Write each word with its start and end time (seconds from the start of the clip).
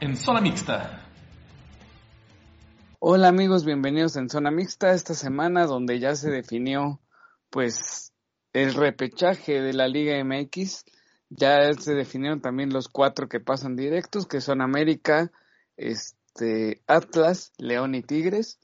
en 0.00 0.16
Zona 0.16 0.40
Mixta. 0.40 1.02
Hola 2.98 3.28
amigos, 3.28 3.64
bienvenidos 3.64 4.16
en 4.16 4.28
Zona 4.28 4.50
Mixta 4.50 4.92
esta 4.92 5.14
semana 5.14 5.66
donde 5.66 5.98
ya 5.98 6.14
se 6.14 6.30
definió 6.30 7.00
pues 7.50 8.12
el 8.52 8.74
repechaje 8.74 9.60
de 9.60 9.72
la 9.72 9.88
Liga 9.88 10.22
MX. 10.22 10.84
Ya 11.28 11.72
se 11.74 11.94
definieron 11.94 12.40
también 12.40 12.72
los 12.72 12.88
cuatro 12.88 13.28
que 13.28 13.40
pasan 13.40 13.76
directos, 13.76 14.26
que 14.26 14.40
son 14.40 14.60
América, 14.60 15.32
este, 15.76 16.82
Atlas, 16.86 17.52
León 17.58 17.94
y 17.94 18.02
Tigres. 18.02 18.58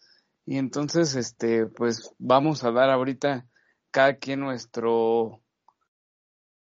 Y 0.44 0.58
entonces, 0.58 1.14
este, 1.14 1.67
pues 1.67 2.14
vamos 2.18 2.64
a 2.64 2.71
dar 2.71 2.90
ahorita 2.90 3.46
cada 3.90 4.17
quien 4.17 4.40
nuestro 4.40 5.40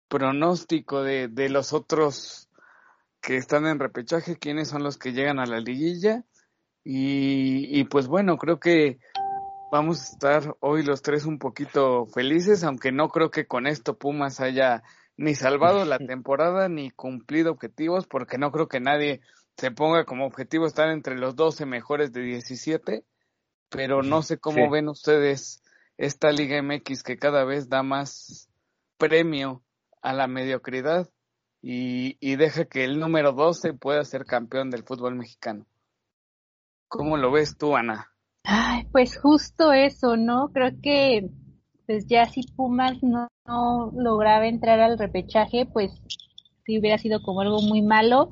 pronóstico 0.07 1.03
de, 1.03 1.27
de 1.27 1.49
los 1.49 1.73
otros 1.73 2.46
que 3.21 3.38
están 3.38 3.66
en 3.66 3.80
repechaje, 3.80 4.38
quiénes 4.38 4.70
son 4.70 4.84
los 4.84 4.98
que 4.98 5.13
llegan 5.13 5.39
a 5.39 5.45
la 5.45 5.59
liguilla. 5.59 6.23
Y, 6.84 7.80
y 7.80 7.84
pues 7.85 8.08
bueno, 8.08 8.38
creo 8.38 8.59
que 8.59 8.99
vamos 9.71 10.02
a 10.02 10.13
estar 10.13 10.55
hoy 10.59 10.84
los 10.84 11.02
tres 11.02 11.25
un 11.25 11.39
poquito 11.39 12.05
felices, 12.08 12.63
aunque 12.63 12.91
no 12.91 13.09
creo 13.09 13.31
que 13.31 13.48
con 13.48 13.67
esto 13.67 13.98
Pumas 13.98 14.39
haya 14.39 14.84
ni 15.17 15.35
salvado 15.35 15.84
la 15.85 15.98
temporada 16.08 16.70
ni 16.70 16.91
cumplido 16.91 17.52
objetivos, 17.52 18.08
porque 18.08 18.38
no 18.38 18.52
creo 18.52 18.67
que 18.67 18.80
nadie 18.80 19.22
se 19.58 19.72
ponga 19.72 20.05
como 20.05 20.25
objetivo 20.25 20.67
estar 20.67 20.89
entre 20.89 21.17
los 21.17 21.36
12 21.36 21.66
mejores 21.66 22.13
de 22.13 22.22
17, 22.22 23.03
pero 23.70 24.03
no 24.03 24.22
sé 24.22 24.38
cómo 24.38 24.70
ven 24.70 24.88
ustedes 24.88 25.63
esta 25.97 26.31
Liga 26.31 26.61
MX 26.61 27.03
que 27.03 27.17
cada 27.17 27.44
vez 27.44 27.67
da 27.67 27.84
más 27.84 28.49
premio 28.97 29.63
a 30.02 30.13
la 30.13 30.27
mediocridad 30.27 31.09
y, 31.61 32.36
deja 32.36 32.66
que 32.66 32.83
el 32.83 33.00
número 33.00 33.33
12 33.33 33.73
pueda 33.73 34.03
ser 34.05 34.25
campeón 34.25 34.69
del 34.69 34.83
fútbol 34.83 35.16
mexicano. 35.16 35.66
¿Cómo 36.88 37.17
lo 37.17 37.31
ves 37.31 37.58
tú, 37.58 37.75
Ana? 37.75 38.11
Ay, 38.44 38.86
pues 38.91 39.17
justo 39.19 39.73
eso, 39.73 40.16
¿no? 40.16 40.50
Creo 40.53 40.72
que 40.81 41.30
pues 41.85 42.05
ya 42.08 42.25
si 42.25 42.44
Pumas 42.44 43.02
no, 43.02 43.28
no, 43.45 43.91
lograba 43.95 44.47
entrar 44.47 44.80
al 44.80 44.97
repechaje, 44.97 45.66
pues 45.66 46.02
sí 46.66 46.80
hubiera 46.80 46.97
sido 46.97 47.22
como 47.22 47.41
algo 47.41 47.61
muy 47.61 47.81
malo, 47.81 48.31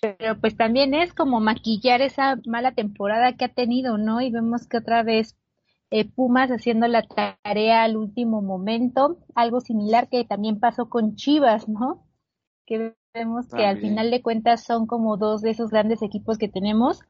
pero 0.00 0.40
pues 0.40 0.56
también 0.56 0.94
es 0.94 1.12
como 1.12 1.40
maquillar 1.40 2.02
esa 2.02 2.36
mala 2.46 2.72
temporada 2.72 3.32
que 3.36 3.44
ha 3.44 3.52
tenido, 3.52 3.98
¿no? 3.98 4.20
Y 4.20 4.30
vemos 4.30 4.66
que 4.68 4.78
otra 4.78 5.02
vez 5.02 5.36
eh, 5.90 6.08
Pumas 6.08 6.50
haciendo 6.50 6.86
la 6.88 7.02
tarea 7.02 7.82
al 7.82 7.96
último 7.96 8.42
momento, 8.42 9.18
algo 9.34 9.60
similar 9.60 10.08
que 10.08 10.24
también 10.24 10.60
pasó 10.60 10.88
con 10.88 11.16
Chivas, 11.16 11.68
¿no? 11.68 12.04
Que 12.66 12.94
vemos 13.12 13.48
que 13.48 13.64
al 13.64 13.78
final 13.78 14.10
de 14.10 14.22
cuentas 14.22 14.64
son 14.64 14.86
como 14.86 15.16
dos 15.16 15.42
de 15.42 15.50
esos 15.50 15.70
grandes 15.70 16.02
equipos 16.02 16.38
que 16.38 16.48
tenemos 16.48 17.00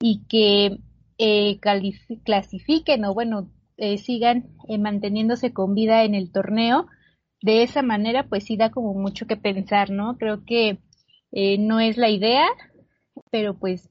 y 0.00 0.24
que 0.28 0.78
eh, 1.18 1.60
clasifiquen 2.24 3.04
o 3.04 3.14
bueno, 3.14 3.50
eh, 3.76 3.98
sigan 3.98 4.50
eh, 4.68 4.78
manteniéndose 4.78 5.52
con 5.52 5.74
vida 5.74 6.04
en 6.04 6.14
el 6.14 6.30
torneo. 6.30 6.86
De 7.40 7.62
esa 7.62 7.82
manera, 7.82 8.28
pues 8.28 8.44
sí 8.44 8.56
da 8.56 8.70
como 8.70 8.94
mucho 8.94 9.26
que 9.26 9.36
pensar, 9.36 9.90
¿no? 9.90 10.16
Creo 10.18 10.44
que 10.44 10.78
eh, 11.32 11.58
no 11.58 11.80
es 11.80 11.96
la 11.96 12.08
idea, 12.08 12.46
pero 13.30 13.58
pues 13.58 13.90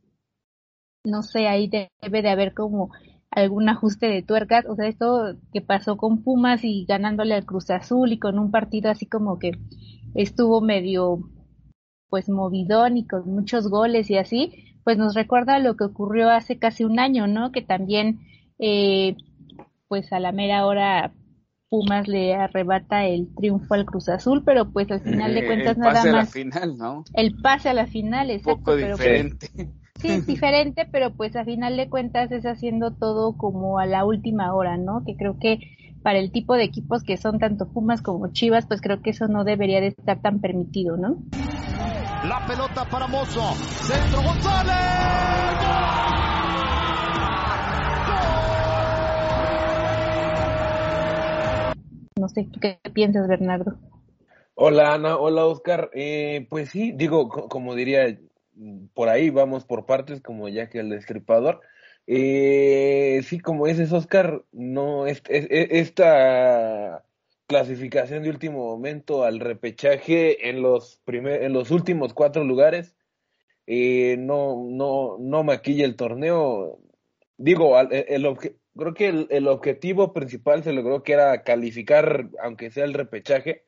no 1.04 1.24
sé, 1.24 1.48
ahí 1.48 1.68
debe 1.68 2.22
de 2.22 2.30
haber 2.30 2.54
como 2.54 2.92
algún 3.32 3.70
ajuste 3.70 4.08
de 4.08 4.22
tuercas, 4.22 4.66
o 4.68 4.76
sea, 4.76 4.88
esto 4.88 5.36
que 5.54 5.62
pasó 5.62 5.98
con 5.98 6.24
Pumas 6.24 6.64
y 6.64 6.86
ganándole 6.86 7.34
al 7.34 7.46
Cruz 7.46 7.70
Azul 7.70 8.12
y 8.12 8.20
con 8.20 8.38
un 8.38 8.52
partido 8.52 8.92
así 8.92 9.06
como 9.08 9.40
que 9.40 9.52
estuvo 10.16 10.62
medio 10.62 11.20
pues 12.10 12.30
movidón 12.30 12.98
y 12.98 13.08
con 13.08 13.28
muchos 13.34 13.70
goles 13.70 14.10
y 14.10 14.18
así, 14.18 14.76
pues 14.84 14.98
nos 14.98 15.16
recuerda 15.16 15.60
lo 15.60 15.78
que 15.78 15.86
ocurrió 15.86 16.30
hace 16.30 16.60
casi 16.60 16.84
un 16.84 17.00
año, 17.00 17.26
¿no? 17.28 17.52
Que 17.52 17.62
también 17.62 18.20
eh, 18.60 19.16
pues 19.88 20.12
a 20.14 20.20
la 20.20 20.32
mera 20.32 20.66
hora 20.66 21.14
Pumas 21.70 22.10
le 22.10 22.36
arrebata 22.36 23.06
el 23.06 23.34
triunfo 23.34 23.74
al 23.76 23.86
Cruz 23.86 24.10
Azul, 24.10 24.44
pero 24.44 24.72
pues 24.72 24.92
al 24.92 25.00
final 25.00 25.34
de 25.34 25.46
cuentas 25.46 25.78
el 25.78 25.82
nada 25.82 25.94
pase 25.94 26.12
más 26.12 26.16
a 26.16 26.24
la 26.24 26.26
final, 26.26 26.78
¿no? 26.78 27.04
el 27.14 27.42
pase 27.42 27.70
a 27.70 27.74
la 27.74 27.88
final, 27.88 28.28
Un 28.28 28.34
exacto, 28.34 28.60
poco 28.60 28.72
pero 28.76 28.98
pues, 28.98 29.00
diferente. 29.00 29.48
sí 29.96 30.10
es 30.10 30.28
diferente, 30.28 30.86
pero 30.92 31.14
pues 31.16 31.34
a 31.38 31.46
final 31.46 31.78
de 31.78 31.90
cuentas 31.90 32.30
es 32.34 32.46
haciendo 32.46 32.92
todo 32.92 33.38
como 33.38 33.80
a 33.80 33.86
la 33.86 34.04
última 34.04 34.54
hora, 34.54 34.76
¿no? 34.76 35.04
Que 35.06 35.16
creo 35.16 35.40
que 35.40 35.60
para 36.04 36.20
el 36.20 36.32
tipo 36.32 36.56
de 36.56 36.64
equipos 36.64 37.04
que 37.04 37.18
son 37.18 37.40
tanto 37.40 37.68
Pumas 37.68 38.02
como 38.02 38.28
Chivas, 38.28 38.66
pues 38.66 38.82
creo 38.82 39.02
que 39.02 39.12
eso 39.12 39.28
no 39.28 39.44
debería 39.44 39.82
de 39.82 39.88
estar 39.88 40.20
tan 40.22 40.40
permitido, 40.40 40.98
¿no? 40.98 41.18
La 42.24 42.40
pelota 42.46 42.86
para 42.86 43.08
Mozo. 43.08 43.56
Centro 43.86 44.22
González. 44.22 44.76
No 52.20 52.30
sé, 52.30 52.48
¿tú 52.52 52.60
qué 52.60 52.80
piensas, 52.94 53.28
Bernardo? 53.28 53.78
Hola 54.56 54.94
Ana, 54.94 55.18
hola 55.18 55.46
Oscar. 55.46 55.90
Eh, 55.94 56.46
pues 56.50 56.70
sí, 56.70 56.92
digo, 56.92 57.30
co- 57.30 57.48
como 57.50 57.74
diría, 57.74 58.18
por 58.94 59.10
ahí 59.10 59.30
vamos 59.30 59.66
por 59.66 59.86
partes, 59.86 60.22
como 60.22 60.48
ya 60.50 60.70
que 60.70 60.80
el 60.80 60.90
destripador. 60.90 61.62
Eh, 62.08 63.22
sí, 63.26 63.40
como 63.40 63.68
dices 63.68 63.92
Oscar, 63.94 64.44
no, 64.52 65.08
es, 65.08 65.22
es- 65.30 65.48
es- 65.50 65.68
esta 65.72 67.06
clasificación 67.48 68.24
de 68.24 68.30
último 68.30 68.60
momento 68.66 69.24
al 69.24 69.40
repechaje 69.40 70.50
en 70.50 70.62
los 70.62 70.98
primer, 71.06 71.44
en 71.44 71.54
los 71.54 71.72
últimos 71.72 72.14
cuatro 72.14 72.44
lugares, 72.44 72.96
eh, 73.68 74.18
no, 74.20 74.58
no, 74.70 75.18
no 75.20 75.44
maquilla 75.44 75.86
el 75.86 75.96
torneo. 75.98 76.80
Digo, 77.38 77.78
al- 77.78 77.94
el, 77.94 78.26
el 78.26 78.38
creo 78.78 78.94
que 78.96 79.08
el, 79.10 79.28
el 79.32 79.48
objetivo 79.48 80.14
principal 80.14 80.64
se 80.64 80.74
logró 80.74 81.04
que 81.04 81.14
era 81.14 81.44
calificar, 81.44 82.30
aunque 82.44 82.72
sea 82.72 82.86
el 82.86 82.94
repechaje 82.94 83.66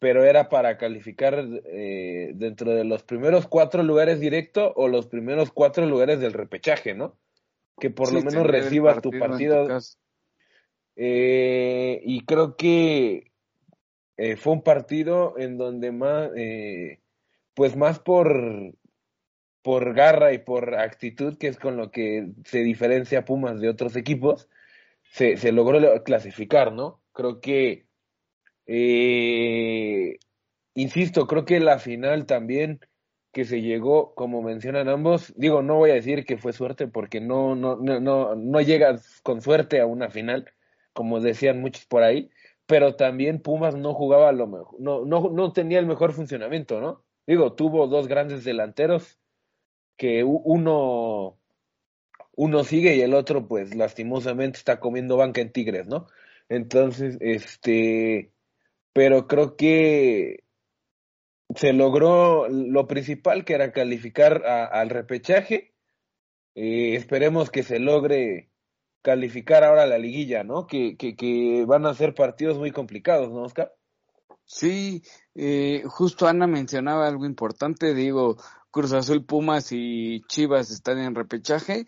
pero 0.00 0.24
era 0.24 0.48
para 0.48 0.78
calificar 0.78 1.44
eh, 1.66 2.32
dentro 2.34 2.72
de 2.72 2.84
los 2.84 3.04
primeros 3.04 3.46
cuatro 3.48 3.82
lugares 3.84 4.20
directo 4.20 4.72
o 4.76 4.88
los 4.88 5.06
primeros 5.06 5.52
cuatro 5.52 5.86
lugares 5.86 6.20
del 6.20 6.32
repechaje, 6.34 6.94
¿no? 6.94 7.18
Que 7.82 7.90
por 7.90 8.10
Sí, 8.10 8.14
lo 8.14 8.22
menos 8.22 8.46
recibas 8.46 9.02
tu 9.02 9.10
partido. 9.10 9.66
Eh, 10.94 12.00
y 12.04 12.24
creo 12.24 12.56
que 12.56 13.32
eh, 14.16 14.36
fue 14.36 14.52
un 14.52 14.62
partido 14.62 15.36
en 15.36 15.58
donde 15.58 15.90
más, 15.90 16.30
eh, 16.36 17.00
pues 17.54 17.74
más 17.74 17.98
por, 17.98 18.72
por 19.62 19.94
garra 19.94 20.32
y 20.32 20.38
por 20.38 20.76
actitud, 20.76 21.36
que 21.36 21.48
es 21.48 21.58
con 21.58 21.76
lo 21.76 21.90
que 21.90 22.28
se 22.44 22.60
diferencia 22.60 23.24
Pumas 23.24 23.60
de 23.60 23.68
otros 23.68 23.96
equipos, 23.96 24.48
se, 25.02 25.36
se 25.36 25.50
logró 25.50 26.04
clasificar, 26.04 26.72
¿no? 26.72 27.02
Creo 27.12 27.40
que 27.40 27.84
insisto, 30.74 31.26
creo 31.26 31.44
que 31.44 31.58
la 31.58 31.80
final 31.80 32.26
también 32.26 32.78
que 33.32 33.44
se 33.44 33.62
llegó, 33.62 34.14
como 34.14 34.42
mencionan 34.42 34.88
ambos, 34.88 35.32
digo, 35.36 35.62
no 35.62 35.76
voy 35.76 35.90
a 35.90 35.94
decir 35.94 36.24
que 36.26 36.36
fue 36.36 36.52
suerte 36.52 36.86
porque 36.86 37.20
no, 37.20 37.54
no, 37.56 37.76
no, 37.76 37.98
no, 37.98 38.34
no 38.36 38.60
llegas 38.60 39.20
con 39.22 39.40
suerte 39.40 39.80
a 39.80 39.86
una 39.86 40.10
final, 40.10 40.52
como 40.92 41.20
decían 41.20 41.60
muchos 41.60 41.86
por 41.86 42.02
ahí, 42.02 42.30
pero 42.66 42.94
también 42.96 43.40
Pumas 43.40 43.74
no 43.74 43.94
jugaba 43.94 44.32
lo 44.32 44.46
mejor, 44.46 44.78
no, 44.80 45.04
no, 45.06 45.30
no 45.30 45.52
tenía 45.52 45.78
el 45.78 45.86
mejor 45.86 46.12
funcionamiento, 46.12 46.80
¿no? 46.80 47.04
Digo, 47.26 47.54
tuvo 47.54 47.86
dos 47.86 48.08
grandes 48.08 48.44
delanteros 48.44 49.18
que 49.96 50.24
uno, 50.24 51.38
uno 52.36 52.64
sigue 52.64 52.96
y 52.96 53.00
el 53.00 53.14
otro, 53.14 53.48
pues, 53.48 53.74
lastimosamente 53.74 54.58
está 54.58 54.80
comiendo 54.80 55.16
banca 55.16 55.40
en 55.40 55.52
Tigres, 55.52 55.86
¿no? 55.86 56.06
Entonces, 56.48 57.16
este, 57.20 58.32
pero 58.92 59.26
creo 59.26 59.56
que 59.56 60.44
se 61.56 61.72
logró 61.72 62.48
lo 62.48 62.86
principal, 62.86 63.44
que 63.44 63.54
era 63.54 63.72
calificar 63.72 64.44
a- 64.46 64.66
al 64.66 64.90
repechaje. 64.90 65.74
Eh, 66.54 66.94
esperemos 66.96 67.50
que 67.50 67.62
se 67.62 67.78
logre 67.78 68.50
calificar 69.02 69.64
ahora 69.64 69.82
a 69.82 69.86
la 69.86 69.98
liguilla, 69.98 70.44
¿no? 70.44 70.66
Que, 70.66 70.96
que, 70.96 71.16
que 71.16 71.64
van 71.66 71.86
a 71.86 71.94
ser 71.94 72.14
partidos 72.14 72.58
muy 72.58 72.70
complicados, 72.70 73.30
¿no, 73.30 73.42
Oscar? 73.42 73.72
Sí, 74.44 75.02
eh, 75.34 75.82
justo 75.86 76.26
Ana 76.26 76.46
mencionaba 76.46 77.06
algo 77.08 77.24
importante, 77.26 77.94
digo, 77.94 78.36
Cruz 78.70 78.92
Azul, 78.92 79.24
Pumas 79.24 79.68
y 79.72 80.22
Chivas 80.28 80.70
están 80.70 80.98
en 80.98 81.14
repechaje, 81.14 81.86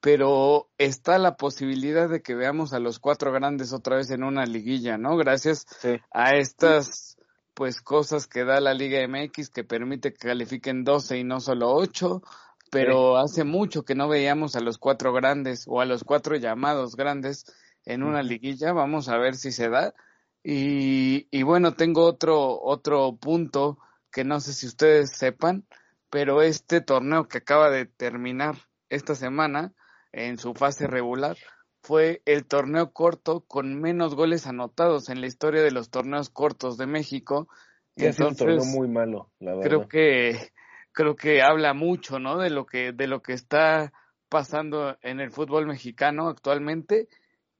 pero 0.00 0.68
está 0.78 1.18
la 1.18 1.36
posibilidad 1.36 2.08
de 2.08 2.22
que 2.22 2.34
veamos 2.34 2.72
a 2.72 2.78
los 2.78 2.98
cuatro 2.98 3.32
grandes 3.32 3.72
otra 3.72 3.96
vez 3.96 4.10
en 4.10 4.22
una 4.22 4.46
liguilla, 4.46 4.98
¿no? 4.98 5.16
Gracias 5.16 5.66
Sí. 5.80 5.96
a 6.12 6.36
estas 6.36 7.15
pues 7.56 7.80
cosas 7.80 8.26
que 8.26 8.44
da 8.44 8.60
la 8.60 8.74
Liga 8.74 9.00
MX 9.08 9.48
que 9.48 9.64
permite 9.64 10.12
que 10.12 10.28
califiquen 10.28 10.84
12 10.84 11.16
y 11.16 11.24
no 11.24 11.40
solo 11.40 11.72
8, 11.72 12.22
pero 12.70 13.16
hace 13.16 13.44
mucho 13.44 13.82
que 13.82 13.94
no 13.94 14.08
veíamos 14.08 14.56
a 14.56 14.60
los 14.60 14.76
cuatro 14.76 15.14
grandes 15.14 15.64
o 15.66 15.80
a 15.80 15.86
los 15.86 16.04
cuatro 16.04 16.36
llamados 16.36 16.96
grandes 16.96 17.46
en 17.86 18.02
una 18.02 18.22
liguilla, 18.22 18.74
vamos 18.74 19.08
a 19.08 19.16
ver 19.16 19.36
si 19.36 19.52
se 19.52 19.70
da. 19.70 19.94
Y, 20.42 21.28
y 21.30 21.42
bueno, 21.44 21.72
tengo 21.72 22.04
otro, 22.04 22.60
otro 22.60 23.16
punto 23.16 23.78
que 24.12 24.22
no 24.22 24.38
sé 24.40 24.52
si 24.52 24.66
ustedes 24.66 25.12
sepan, 25.12 25.66
pero 26.10 26.42
este 26.42 26.82
torneo 26.82 27.26
que 27.26 27.38
acaba 27.38 27.70
de 27.70 27.86
terminar 27.86 28.56
esta 28.90 29.14
semana 29.14 29.72
en 30.12 30.36
su 30.36 30.52
fase 30.52 30.86
regular 30.86 31.38
fue 31.86 32.20
el 32.24 32.44
torneo 32.46 32.92
corto 32.92 33.44
con 33.46 33.80
menos 33.80 34.16
goles 34.16 34.48
anotados 34.48 35.08
en 35.08 35.20
la 35.20 35.28
historia 35.28 35.62
de 35.62 35.70
los 35.70 35.88
torneos 35.88 36.30
cortos 36.30 36.76
de 36.76 36.86
México. 36.86 37.46
es 37.94 38.18
un 38.18 38.34
torneo 38.34 38.64
muy 38.64 38.88
malo, 38.88 39.30
la 39.38 39.54
verdad. 39.54 39.68
Creo 39.68 39.88
que 39.88 40.50
creo 40.90 41.14
que 41.14 41.42
habla 41.42 41.74
mucho, 41.74 42.18
¿no? 42.18 42.38
De 42.38 42.50
lo 42.50 42.66
que 42.66 42.92
de 42.92 43.06
lo 43.06 43.22
que 43.22 43.34
está 43.34 43.92
pasando 44.28 44.96
en 45.00 45.20
el 45.20 45.30
fútbol 45.30 45.66
mexicano 45.66 46.28
actualmente 46.28 47.06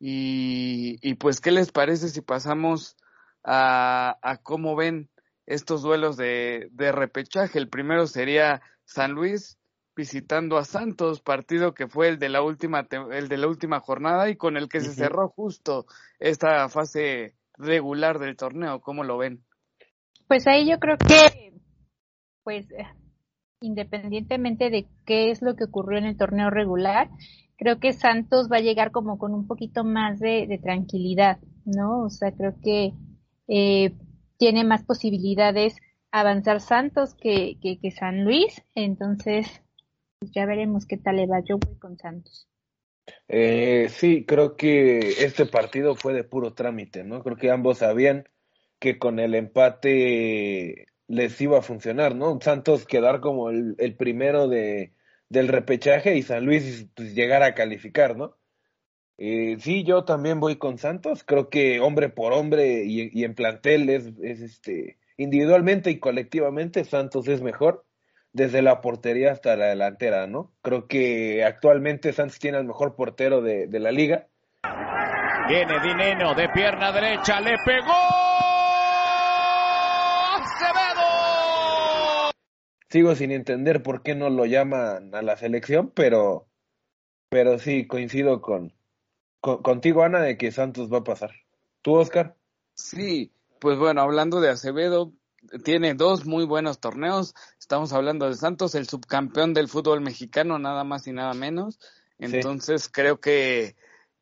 y, 0.01 0.99
y 1.09 1.15
pues 1.15 1.41
qué 1.41 1.53
les 1.53 1.71
parece 1.71 2.09
si 2.09 2.21
pasamos 2.21 2.97
a, 3.45 4.19
a 4.23 4.39
cómo 4.39 4.75
ven 4.75 5.09
estos 5.47 5.83
duelos 5.83 6.17
de, 6.17 6.69
de 6.73 6.91
repechaje. 6.91 7.61
El 7.61 7.69
primero 7.69 8.09
sería 8.09 8.61
San 8.85 9.13
Luis 9.13 9.57
visitando 9.97 10.59
a 10.59 10.65
Santos, 10.65 11.21
partido 11.21 11.73
que 11.73 11.89
fue 11.89 12.09
el 12.09 12.19
de 12.19 12.29
la 12.29 12.43
última 12.43 12.87
el 13.13 13.29
de 13.29 13.37
la 13.37 13.49
última 13.49 13.81
jornada 13.81 14.29
y 14.29 14.37
con 14.37 14.57
el 14.57 14.69
que 14.69 14.81
se 14.81 14.93
cerró 14.93 15.29
justo 15.29 15.87
esta 16.19 16.69
fase 16.69 17.35
regular 17.55 18.19
del 18.19 18.37
torneo. 18.37 18.81
¿Cómo 18.81 19.03
lo 19.03 19.17
ven? 19.17 19.43
Pues 20.29 20.47
ahí 20.47 20.69
yo 20.69 20.79
creo 20.79 20.99
que 20.99 21.53
pues 22.45 22.69
independientemente 23.61 24.71
de 24.71 24.87
qué 25.05 25.31
es 25.31 25.43
lo 25.43 25.57
que 25.57 25.65
ocurrió 25.65 25.99
en 25.99 26.05
el 26.05 26.17
torneo 26.17 26.51
regular, 26.51 27.09
creo 27.57 27.81
que 27.81 27.93
Santos 27.93 28.49
va 28.53 28.59
a 28.59 28.61
llegar 28.61 28.93
como 28.93 29.19
con 29.19 29.35
un 29.35 29.47
poquito 29.47 29.83
más 29.83 30.21
de, 30.21 30.61
tranquilidad, 30.63 31.39
¿no? 31.65 32.03
O 32.05 32.11
sea, 32.11 32.33
creo 32.33 32.55
que 32.63 32.93
eh, 33.49 33.95
tiene 34.37 34.65
más 34.65 34.85
posibilidades 34.85 35.77
avanzar 36.13 36.61
Santos 36.61 37.15
que, 37.15 37.59
que, 37.61 37.91
San 37.91 38.25
Luis, 38.25 38.63
entonces 38.75 39.63
pues 40.19 40.33
ya 40.33 40.47
veremos 40.47 40.87
qué 40.87 40.97
tal 40.97 41.17
le 41.17 41.27
va. 41.27 41.41
Yo 41.41 41.59
voy 41.59 41.77
con 41.79 41.99
Santos. 41.99 42.49
Eh, 43.29 43.89
sí, 43.91 44.25
creo 44.25 44.57
que 44.57 45.25
este 45.25 45.47
partido 45.47 45.95
fue 45.95 46.13
de 46.13 46.25
puro 46.25 46.55
trámite, 46.55 47.05
¿no? 47.05 47.23
Creo 47.23 47.37
que 47.37 47.51
ambos 47.51 47.79
sabían 47.79 48.29
que 48.79 48.99
con 48.99 49.19
el 49.19 49.35
empate 49.35 50.87
les 51.09 51.41
iba 51.41 51.59
a 51.59 51.63
funcionar, 51.63 52.15
¿no? 52.17 52.41
Santos 52.41 52.87
quedar 52.87 53.21
como 53.21 53.51
el, 53.51 53.97
primero 53.97 54.49
de, 54.49 54.93
del 55.29 55.49
repechaje 55.49 56.17
y 56.17 56.23
San 56.23 56.45
Luis 56.45 56.89
pues, 56.95 57.15
llegar 57.15 57.43
a 57.43 57.55
calificar, 57.55 58.17
¿no? 58.17 58.37
Eh, 59.19 59.57
sí, 59.61 59.85
yo 59.85 60.05
también 60.05 60.41
voy 60.41 60.57
con 60.57 60.79
Santos. 60.79 61.25
Creo 61.25 61.49
que 61.49 61.81
hombre 61.81 62.09
por 62.09 62.33
hombre 62.33 62.85
y, 62.85 63.11
y 63.13 63.25
en 63.25 63.35
plantel 63.35 63.89
es, 63.89 64.13
es, 64.23 64.41
este 64.41 64.99
individualmente 65.17 65.91
y 65.91 65.99
colectivamente 65.99 66.85
Santos 66.85 67.27
es 67.29 67.41
mejor 67.41 67.87
desde 68.37 68.61
la 68.61 68.83
portería 68.83 69.33
hasta 69.33 69.57
la 69.57 69.67
delantera, 69.67 70.27
¿no? 70.27 70.53
Creo 70.63 70.87
que 70.87 71.43
actualmente 71.43 72.13
Santos 72.13 72.39
tiene 72.39 72.59
el 72.59 72.65
mejor 72.65 72.95
portero 72.95 73.41
de, 73.41 73.67
de 73.67 73.81
la 73.81 73.91
liga. 73.91 74.27
Viene 75.49 75.81
Dineno 75.81 76.35
de 76.35 76.49
pierna 76.51 76.93
derecha, 76.93 77.41
le 77.41 77.57
pegó. 77.65 77.93
sigo 82.89 83.15
sin 83.15 83.31
entender 83.31 83.83
por 83.83 84.03
qué 84.03 84.15
no 84.15 84.31
lo 84.31 84.47
llaman 84.47 85.15
a 85.15 85.23
la 85.23 85.37
selección, 85.37 85.91
pero, 85.95 86.47
pero 87.29 87.59
sí, 87.59 87.87
coincido 87.87 88.41
con, 88.41 88.73
contigo, 89.41 90.03
Ana, 90.03 90.21
de 90.21 90.37
que 90.37 90.53
Santos 90.53 90.93
va 90.93 90.99
a 90.99 91.05
pasar. 91.05 91.33
¿Tú, 91.83 91.95
Oscar? 91.95 92.37
Sí, 92.75 93.33
pues 93.61 93.79
bueno, 93.79 94.01
hablando 94.01 94.41
de 94.41 94.51
Acevedo, 94.51 95.13
tiene 95.65 95.95
dos 95.95 96.27
muy 96.27 96.45
buenos 96.45 96.81
torneos. 96.81 97.35
Estamos 97.59 97.93
hablando 97.93 98.27
de 98.27 98.35
Santos, 98.35 98.75
el 98.75 98.89
subcampeón 98.89 99.55
del 99.55 99.69
fútbol 99.69 100.01
mexicano, 100.01 100.59
nada 100.59 100.85
más 100.85 101.07
y 101.07 101.13
nada 101.13 101.35
menos. 101.35 101.79
Entonces 102.19 102.89
creo 102.89 103.21
que 103.21 103.77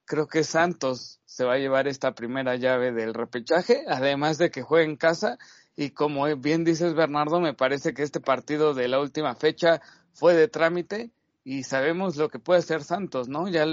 creo 0.05 0.26
que 0.26 0.44
Santos 0.44 1.21
se 1.25 1.44
va 1.44 1.55
a 1.55 1.59
llevar 1.59 1.88
esta 1.88 2.15
primera 2.15 2.56
llave 2.56 2.93
del 2.93 3.15
repechaje, 3.15 3.85
además 3.88 4.38
de 4.38 4.50
que 4.50 4.62
juega 4.62 4.85
en 4.85 4.97
casa 4.97 5.38
y 5.76 5.91
como 5.91 6.25
bien 6.37 6.65
dices 6.65 6.94
Bernardo, 6.94 7.41
me 7.41 7.55
parece 7.55 7.94
que 7.94 8.03
este 8.03 8.20
partido 8.20 8.75
de 8.75 8.88
la 8.88 9.00
última 9.00 9.35
fecha 9.35 9.81
fue 10.12 10.35
de 10.35 10.49
trámite 10.49 11.11
y 11.43 11.65
sabemos 11.65 12.17
lo 12.17 12.29
que 12.29 12.38
puede 12.38 12.62
ser 12.62 12.85
Santos, 12.85 13.29
¿no? 13.29 13.49
Ya 13.49 13.67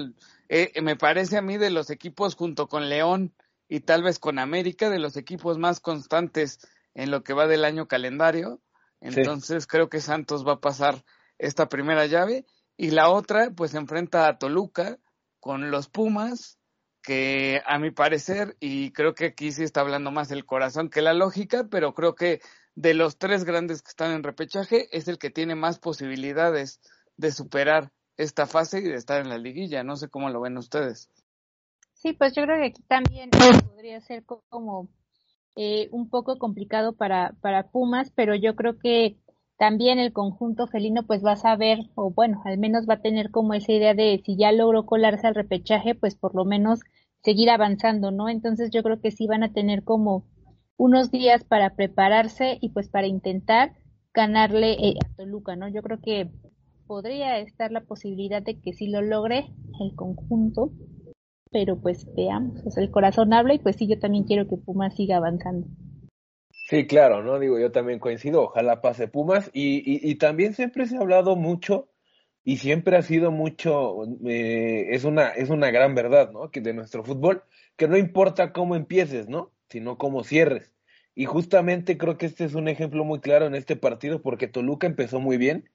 eh, 0.50 0.82
me 0.82 0.96
parece 0.96 1.38
a 1.38 1.42
mí 1.42 1.58
de 1.58 1.70
los 1.70 1.90
equipos 1.90 2.36
junto 2.36 2.68
con 2.68 2.90
León 2.90 3.34
y 3.70 3.82
tal 3.82 4.04
vez 4.04 4.20
con 4.20 4.40
América 4.40 4.90
de 4.90 5.00
los 5.00 5.16
equipos 5.16 5.58
más 5.58 5.80
constantes 5.80 6.60
en 6.94 7.12
lo 7.12 7.24
que 7.24 7.34
va 7.34 7.48
del 7.48 7.66
año 7.66 7.88
calendario. 7.88 8.62
Entonces 9.00 9.68
creo 9.68 9.90
que 9.90 10.02
Santos 10.02 10.46
va 10.46 10.54
a 10.54 10.60
pasar 10.62 11.04
esta 11.38 11.68
primera 11.68 12.06
llave 12.06 12.46
y 12.78 12.92
la 12.92 13.10
otra 13.10 13.52
pues 13.56 13.74
enfrenta 13.74 14.28
a 14.28 14.38
Toluca 14.38 14.98
con 15.40 15.72
los 15.72 15.90
Pumas 15.90 16.60
que 17.02 17.62
a 17.66 17.80
mi 17.80 17.92
parecer, 17.92 18.56
y 18.60 18.92
creo 18.92 19.16
que 19.16 19.26
aquí 19.26 19.52
sí 19.52 19.64
está 19.64 19.82
hablando 19.82 20.12
más 20.12 20.32
el 20.32 20.46
corazón 20.46 20.90
que 20.90 21.02
la 21.02 21.14
lógica, 21.14 21.68
pero 21.70 21.94
creo 21.94 22.14
que 22.14 22.42
de 22.76 22.94
los 22.94 23.18
tres 23.18 23.44
grandes 23.44 23.82
que 23.82 23.90
están 23.90 24.12
en 24.12 24.24
repechaje 24.24 24.88
es 24.96 25.08
el 25.08 25.18
que 25.18 25.32
tiene 25.32 25.56
más 25.56 25.80
posibilidades 25.80 26.80
de 27.18 27.32
superar 27.32 27.92
esta 28.18 28.46
fase 28.46 28.80
y 28.80 28.84
de 28.84 28.96
estar 28.96 29.20
en 29.20 29.30
la 29.30 29.38
liguilla. 29.38 29.84
No 29.84 29.96
sé 29.96 30.10
cómo 30.10 30.30
lo 30.30 30.42
ven 30.42 30.58
ustedes. 30.58 31.10
Sí, 31.94 32.14
pues 32.14 32.34
yo 32.36 32.44
creo 32.44 32.58
que 32.60 32.68
aquí 32.68 32.84
también 32.84 33.30
podría 33.66 34.00
ser 34.02 34.24
como 34.24 34.90
eh, 35.56 35.90
un 35.92 36.10
poco 36.10 36.38
complicado 36.38 36.94
para, 36.94 37.36
para 37.42 37.70
Pumas, 37.70 38.12
pero 38.16 38.36
yo 38.36 38.56
creo 38.56 38.80
que 38.80 39.18
también 39.58 40.00
el 40.00 40.14
conjunto 40.14 40.68
felino 40.68 41.06
pues 41.06 41.24
va 41.24 41.34
a 41.34 41.36
saber, 41.36 41.80
o 41.96 42.10
bueno, 42.10 42.42
al 42.46 42.58
menos 42.58 42.88
va 42.90 42.96
a 42.96 43.02
tener 43.02 43.30
como 43.30 43.54
esa 43.54 43.72
idea 43.72 43.94
de 43.94 44.22
si 44.26 44.36
ya 44.36 44.52
logró 44.52 44.86
colarse 44.86 45.28
al 45.28 45.36
repechaje, 45.36 45.94
pues 45.94 46.16
por 46.16 46.34
lo 46.34 46.46
menos 46.46 46.80
seguir 47.24 47.50
avanzando, 47.50 48.10
¿no? 48.12 48.28
Entonces 48.28 48.72
yo 48.72 48.82
creo 48.82 49.00
que 49.00 49.12
sí 49.12 49.28
van 49.28 49.44
a 49.44 49.54
tener 49.54 49.84
como 49.84 50.26
unos 50.78 51.12
días 51.12 51.44
para 51.44 51.76
prepararse 51.76 52.58
y 52.60 52.70
pues 52.70 52.90
para 52.90 53.06
intentar 53.06 53.74
ganarle 54.16 54.72
eh, 54.74 54.96
a 55.06 55.16
Toluca, 55.16 55.56
¿no? 55.56 55.68
Yo 55.68 55.84
creo 55.84 56.00
que 56.02 56.32
podría 56.88 57.38
estar 57.38 57.72
la 57.72 57.82
posibilidad 57.82 58.42
de 58.42 58.60
que 58.60 58.74
sí 58.74 58.88
lo 58.88 59.02
logre 59.02 59.54
el 59.80 59.96
conjunto, 59.96 60.72
pero 61.52 61.80
pues 61.80 62.08
veamos, 62.16 62.66
o 62.66 62.72
sea, 62.72 62.82
el 62.84 62.92
corazón 62.92 63.34
habla 63.34 63.54
y 63.54 63.60
pues 63.60 63.76
sí, 63.76 63.88
yo 63.88 64.00
también 64.00 64.24
quiero 64.24 64.48
que 64.48 64.58
Puma 64.58 64.90
siga 64.90 65.18
avanzando. 65.18 65.68
Sí, 66.70 66.88
claro, 66.88 67.22
¿no? 67.22 67.38
Digo, 67.38 67.60
yo 67.60 67.72
también 67.72 68.00
coincido, 68.00 68.44
ojalá 68.44 68.82
pase 68.82 69.10
Pumas 69.10 69.50
y, 69.54 69.80
y, 69.80 70.10
y 70.10 70.16
también 70.16 70.54
siempre 70.54 70.86
se 70.86 70.96
ha 70.96 71.02
hablado 71.02 71.36
mucho 71.36 71.90
y 72.44 72.58
siempre 72.58 72.98
ha 72.98 73.02
sido 73.02 73.32
mucho, 73.32 74.04
eh, 74.26 74.88
es, 74.92 75.04
una, 75.04 75.30
es 75.30 75.50
una 75.50 75.70
gran 75.70 75.94
verdad, 75.94 76.32
¿no? 76.32 76.50
Que 76.50 76.62
de 76.62 76.74
nuestro 76.74 77.04
fútbol, 77.04 77.44
que 77.76 77.88
no 77.88 77.98
importa 77.98 78.54
cómo 78.54 78.76
empieces, 78.76 79.28
¿no? 79.28 79.52
Sino 79.70 79.98
cómo 79.98 80.24
cierres. 80.24 80.74
Y 81.14 81.26
justamente 81.26 81.98
creo 81.98 82.18
que 82.18 82.26
este 82.26 82.46
es 82.46 82.56
un 82.56 82.68
ejemplo 82.68 83.04
muy 83.04 83.20
claro 83.20 83.46
en 83.46 83.56
este 83.56 83.76
partido 83.76 84.22
porque 84.22 84.48
Toluca 84.48 84.88
empezó 84.88 85.20
muy 85.20 85.38
bien. 85.38 85.70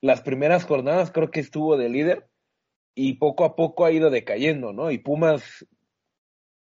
Las 0.00 0.22
primeras 0.22 0.64
jornadas 0.64 1.10
creo 1.10 1.30
que 1.30 1.40
estuvo 1.40 1.76
de 1.76 1.88
líder 1.88 2.28
y 2.98 3.12
poco 3.18 3.44
a 3.44 3.54
poco 3.54 3.84
ha 3.84 3.92
ido 3.92 4.08
decayendo, 4.10 4.72
¿no? 4.72 4.90
Y 4.90 4.96
Pumas, 4.98 5.66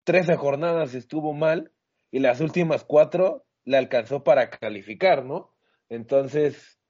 13 0.05 0.37
jornadas 0.37 0.95
estuvo 0.95 1.33
mal 1.33 1.73
y 2.11 2.19
las 2.19 2.41
últimas 2.41 2.85
cuatro 2.85 3.47
le 3.65 3.77
alcanzó 3.77 4.25
para 4.25 4.51
calificar, 4.51 5.25
¿no? 5.25 5.55
Entonces, 5.89 6.81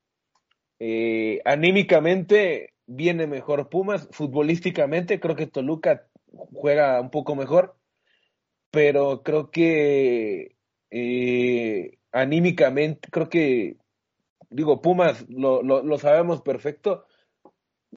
eh, 0.79 1.43
anímicamente 1.45 2.73
viene 2.87 3.27
mejor 3.27 3.69
Pumas, 3.69 4.09
futbolísticamente 4.11 5.21
creo 5.21 5.37
que 5.37 5.47
Toluca 5.47 6.09
juega 6.55 6.99
un 6.99 7.11
poco 7.11 7.37
mejor, 7.37 7.77
pero 8.71 9.23
creo 9.23 9.51
que 9.51 10.57
eh, 10.91 11.99
anímicamente, 12.11 13.11
creo 13.11 13.29
que, 13.29 13.77
digo, 14.49 14.81
Pumas 14.81 15.29
lo, 15.29 15.63
lo, 15.63 15.83
lo 15.83 15.99
sabemos 15.99 16.41
perfecto, 16.41 17.05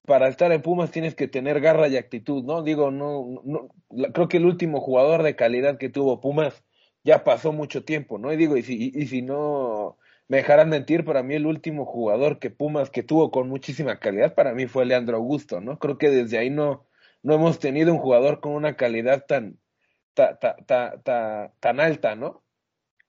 para 0.05 0.27
estar 0.27 0.51
en 0.51 0.61
Pumas 0.61 0.91
tienes 0.91 1.15
que 1.15 1.27
tener 1.27 1.61
garra 1.61 1.87
y 1.87 1.97
actitud, 1.97 2.43
¿no? 2.43 2.63
Digo, 2.63 2.91
no, 2.91 3.41
no, 3.43 3.69
creo 4.13 4.27
que 4.27 4.37
el 4.37 4.45
último 4.45 4.81
jugador 4.81 5.23
de 5.23 5.35
calidad 5.35 5.77
que 5.77 5.89
tuvo 5.89 6.21
Pumas 6.21 6.63
ya 7.03 7.23
pasó 7.23 7.51
mucho 7.51 7.83
tiempo, 7.83 8.17
¿no? 8.17 8.31
Y 8.31 8.37
digo, 8.37 8.57
y 8.57 8.63
si, 8.63 8.91
y, 8.93 9.07
si 9.07 9.21
no 9.21 9.97
me 10.27 10.37
dejarán 10.37 10.69
mentir, 10.69 11.05
para 11.05 11.23
mí 11.23 11.35
el 11.35 11.45
último 11.45 11.85
jugador 11.85 12.39
que 12.39 12.49
Pumas 12.49 12.89
que 12.89 13.03
tuvo 13.03 13.31
con 13.31 13.49
muchísima 13.49 13.99
calidad 13.99 14.35
para 14.35 14.53
mí 14.53 14.67
fue 14.67 14.85
Leandro 14.85 15.17
Augusto, 15.17 15.61
¿no? 15.61 15.79
Creo 15.79 15.97
que 15.97 16.09
desde 16.09 16.37
ahí 16.37 16.49
no, 16.49 16.85
no 17.23 17.35
hemos 17.35 17.59
tenido 17.59 17.93
un 17.93 17.99
jugador 17.99 18.39
con 18.39 18.53
una 18.53 18.75
calidad 18.75 19.25
tan, 19.27 19.59
ta, 20.13 20.37
ta, 20.37 20.55
ta, 21.03 21.53
tan 21.59 21.79
alta, 21.79 22.15
¿no? 22.15 22.43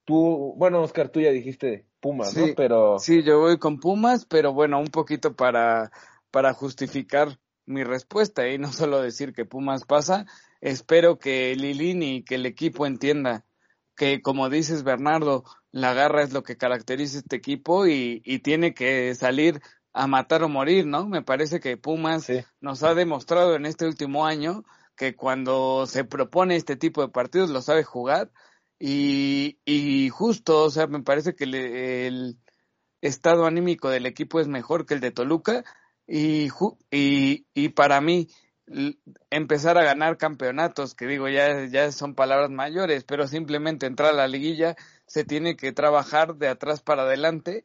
Tú, 0.04 0.54
bueno, 0.56 0.82
Oscar, 0.82 1.10
tú 1.10 1.20
ya 1.20 1.30
dijiste 1.30 1.86
Pumas, 2.00 2.36
¿no? 2.36 2.46
Pero... 2.56 2.98
Sí, 2.98 3.22
yo 3.22 3.40
voy 3.40 3.58
con 3.58 3.78
Pumas, 3.78 4.24
pero 4.24 4.52
bueno, 4.52 4.80
un 4.80 4.88
poquito 4.88 5.36
para, 5.36 5.90
para 6.30 6.54
justificar 6.54 7.38
mi 7.66 7.84
respuesta 7.84 8.48
y 8.48 8.58
no 8.58 8.72
solo 8.72 9.00
decir 9.00 9.32
que 9.32 9.44
Pumas 9.44 9.84
pasa, 9.84 10.26
espero 10.60 11.18
que 11.18 11.54
Lilini 11.56 12.16
y 12.16 12.24
que 12.24 12.36
el 12.36 12.46
equipo 12.46 12.86
entienda 12.86 13.44
que 13.96 14.22
como 14.22 14.48
dices 14.48 14.82
Bernardo, 14.82 15.44
la 15.72 15.92
garra 15.92 16.22
es 16.22 16.32
lo 16.32 16.42
que 16.42 16.56
caracteriza 16.56 17.18
este 17.18 17.36
equipo 17.36 17.86
y, 17.86 18.22
y 18.24 18.38
tiene 18.38 18.72
que 18.72 19.14
salir 19.14 19.60
a 19.92 20.06
matar 20.06 20.42
o 20.42 20.48
morir, 20.48 20.86
¿no? 20.86 21.06
Me 21.06 21.22
parece 21.22 21.60
que 21.60 21.76
Pumas 21.76 22.26
nos 22.60 22.82
ha 22.82 22.94
demostrado 22.94 23.56
en 23.56 23.66
este 23.66 23.86
último 23.86 24.24
año 24.26 24.64
que 24.96 25.16
cuando 25.16 25.86
se 25.86 26.04
propone 26.04 26.56
este 26.56 26.76
tipo 26.76 27.02
de 27.02 27.08
partidos 27.08 27.50
lo 27.50 27.60
sabe 27.62 27.84
jugar 27.84 28.30
y, 28.78 29.58
y 29.64 30.08
justo, 30.08 30.64
o 30.64 30.70
sea, 30.70 30.86
me 30.86 31.02
parece 31.02 31.34
que 31.34 31.44
el 31.44 32.38
estado 33.02 33.46
anímico 33.46 33.90
del 33.90 34.06
equipo 34.06 34.40
es 34.40 34.48
mejor 34.48 34.86
que 34.86 34.94
el 34.94 35.00
de 35.00 35.10
Toluca 35.10 35.64
y, 36.10 36.48
y, 36.90 37.46
y 37.54 37.68
para 37.68 38.00
mí 38.00 38.26
empezar 39.30 39.78
a 39.78 39.84
ganar 39.84 40.16
campeonatos, 40.16 40.94
que 40.96 41.06
digo, 41.06 41.28
ya, 41.28 41.66
ya 41.66 41.92
son 41.92 42.16
palabras 42.16 42.50
mayores, 42.50 43.04
pero 43.04 43.28
simplemente 43.28 43.86
entrar 43.86 44.10
a 44.10 44.16
la 44.16 44.28
liguilla 44.28 44.74
se 45.06 45.24
tiene 45.24 45.56
que 45.56 45.72
trabajar 45.72 46.34
de 46.34 46.48
atrás 46.48 46.82
para 46.82 47.02
adelante 47.02 47.64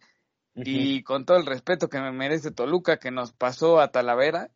y 0.53 1.03
con 1.03 1.25
todo 1.25 1.37
el 1.37 1.45
respeto 1.47 1.89
que 1.89 1.99
me 1.99 2.11
merece 2.11 2.51
Toluca, 2.51 2.97
que 2.97 3.11
nos 3.11 3.33
pasó 3.33 3.81
a 3.81 3.91
Talavera, 3.91 4.51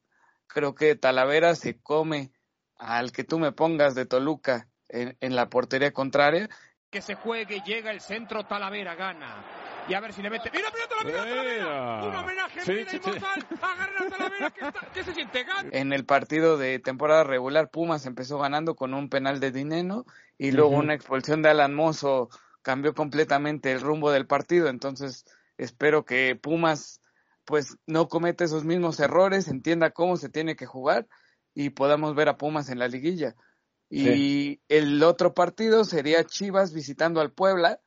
creo 0.48 0.76
que 0.76 0.96
Talavera 0.96 1.56
se 1.56 1.80
come 1.80 2.32
al 2.78 3.12
que 3.12 3.24
tú 3.24 3.40
me 3.40 3.52
pongas 3.52 3.96
de 3.96 4.06
Toluca 4.06 4.68
en, 4.88 5.18
en 5.20 5.36
la 5.36 5.50
portería 5.50 5.92
contraria. 5.92 6.48
Que 6.92 7.02
se 7.02 7.16
juegue, 7.16 7.62
llega 7.66 7.92
el 7.92 8.02
centro, 8.02 8.46
Talavera 8.46 8.96
gana 8.96 9.59
y 9.90 9.94
a 9.94 10.00
ver 10.00 10.14
si 10.14 10.22
le 10.22 10.30
mete. 10.30 10.52
¡Mira, 10.52 10.70
mira! 11.04 12.04
Un 12.06 12.16
homenaje 12.16 12.62
sí, 12.62 12.86
sí, 12.88 13.00
sí. 13.04 13.10
Agarra 13.62 14.06
a 14.06 14.10
Talavera, 14.10 14.50
que, 14.52 14.66
está, 14.66 14.92
que 14.94 15.04
se 15.04 15.14
siente 15.14 15.44
gana. 15.44 15.70
En 15.72 15.92
el 15.92 16.06
partido 16.06 16.58
de 16.58 16.80
temporada 16.80 17.24
regular, 17.24 17.70
Pumas 17.70 18.06
empezó 18.06 18.38
ganando 18.38 18.76
con 18.76 18.94
un 18.94 19.10
penal 19.10 19.40
de 19.40 19.52
Dineno 19.52 20.06
y 20.38 20.52
luego 20.52 20.72
una 20.72 20.94
expulsión 20.94 21.42
de 21.42 21.50
Alan 21.50 21.74
Mozo 21.74 22.30
cambió 22.62 22.94
completamente 22.94 23.72
el 23.72 23.82
rumbo 23.82 24.12
del 24.12 24.28
partido. 24.28 24.70
Entonces, 24.70 25.26
espero 25.58 26.06
que 26.06 26.36
Pumas 26.36 27.02
pues 27.46 27.78
no 27.88 28.08
cometa 28.08 28.44
esos 28.44 28.64
mismos 28.64 29.00
errores, 29.00 29.48
entienda 29.48 29.90
cómo 29.90 30.18
se 30.18 30.30
tiene 30.30 30.56
que 30.56 30.68
jugar 30.68 31.08
y 31.56 31.72
podamos 31.72 32.14
ver 32.14 32.30
a 32.30 32.38
Pumas 32.38 32.70
en 32.70 32.78
la 32.78 32.88
liguilla. 32.88 33.36
Y 33.90 34.62
el 34.68 35.02
otro 35.02 35.34
partido 35.34 35.84
sería 35.84 36.24
Chivas 36.24 36.74
visitando 36.74 37.22
al 37.22 37.32
Puebla. 37.32 37.80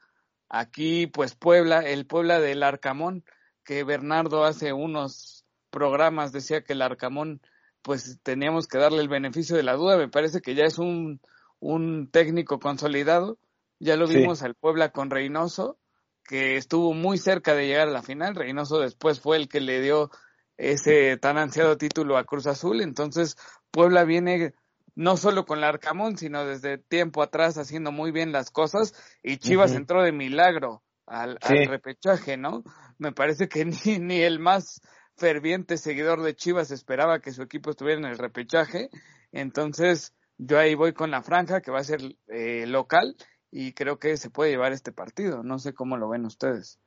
Aquí, 0.55 1.07
pues 1.07 1.35
Puebla, 1.35 1.81
el 1.81 2.07
Puebla 2.07 2.39
del 2.39 2.63
Arcamón, 2.63 3.25
que 3.65 3.85
Bernardo 3.85 4.45
hace 4.45 4.75
unos 4.75 5.47
programas 5.71 6.31
decía 6.31 6.63
que 6.63 6.75
el 6.75 6.83
Arcamón, 6.83 7.41
pues 7.81 8.19
teníamos 8.23 8.67
que 8.67 8.77
darle 8.77 9.01
el 9.01 9.09
beneficio 9.09 9.57
de 9.57 9.63
la 9.63 9.77
duda. 9.77 9.97
Me 9.97 10.11
parece 10.11 10.43
que 10.43 10.55
ya 10.55 10.65
es 10.65 10.79
un, 10.79 11.23
un 11.59 12.11
técnico 12.11 12.61
consolidado. 12.61 13.39
Ya 13.79 13.97
lo 13.97 14.07
vimos 14.07 14.43
al 14.43 14.55
Puebla 14.55 14.91
con 14.91 15.09
Reynoso 15.09 15.79
que 16.23 16.59
estuvo 16.59 16.93
muy 16.93 17.17
cerca 17.17 17.55
de 17.55 17.67
llegar 17.67 17.89
a 17.89 17.93
la 17.93 18.03
final. 18.03 18.35
Reynoso 18.35 18.79
después 18.79 19.21
fue 19.21 19.39
el 19.39 19.49
que 19.49 19.61
le 19.61 19.81
dio 19.81 20.11
ese 20.59 21.17
tan 21.17 21.39
ansiado 21.39 21.79
título 21.79 22.19
a 22.19 22.25
Cruz 22.25 22.47
Azul. 22.47 22.83
Entonces, 22.83 23.39
Puebla 23.71 24.05
viene 24.05 24.53
no 24.95 25.17
solo 25.17 25.47
con 25.47 25.61
la 25.61 25.69
Arcamón, 25.69 26.17
sino 26.17 26.45
desde 26.45 26.79
tiempo 26.79 27.23
atrás 27.23 27.57
haciendo 27.59 27.93
muy 27.93 28.13
bien 28.13 28.33
las 28.33 28.51
cosas. 28.51 28.95
Y 29.23 29.39
Chivas 29.39 29.73
entró 29.73 30.03
de 30.03 30.13
milagro 30.13 30.83
al, 31.07 31.39
repechaje, 31.41 32.37
¿no? 32.37 32.63
Me 32.99 33.13
parece 33.13 33.49
que 33.49 33.65
ni, 33.87 33.99
ni 33.99 34.21
el 34.21 34.39
más 34.39 34.81
ferviente 35.17 35.77
seguidor 35.77 36.23
de 36.23 36.35
Chivas 36.35 36.71
esperaba 36.71 37.21
que 37.21 37.33
su 37.33 37.43
equipo 37.43 37.71
estuviera 37.71 38.01
en 38.01 38.07
el 38.07 38.19
repechaje. 38.19 38.91
Entonces, 39.31 40.15
yo 40.39 40.59
ahí 40.59 40.75
voy 40.75 40.93
con 40.93 41.11
la 41.11 41.23
franja, 41.23 41.61
que 41.61 41.71
va 41.71 41.81
a 41.81 41.85
ser 41.85 42.01
eh, 42.29 42.67
local, 42.67 43.17
y 43.51 43.73
creo 43.73 43.99
que 43.99 44.17
se 44.17 44.31
puede 44.31 44.51
llevar 44.51 44.73
este 44.73 44.93
partido. 44.93 45.43
No 45.43 45.59
sé 45.59 45.75
cómo 45.75 45.97
lo 45.97 46.09
ven 46.09 46.25
ustedes. 46.25 46.79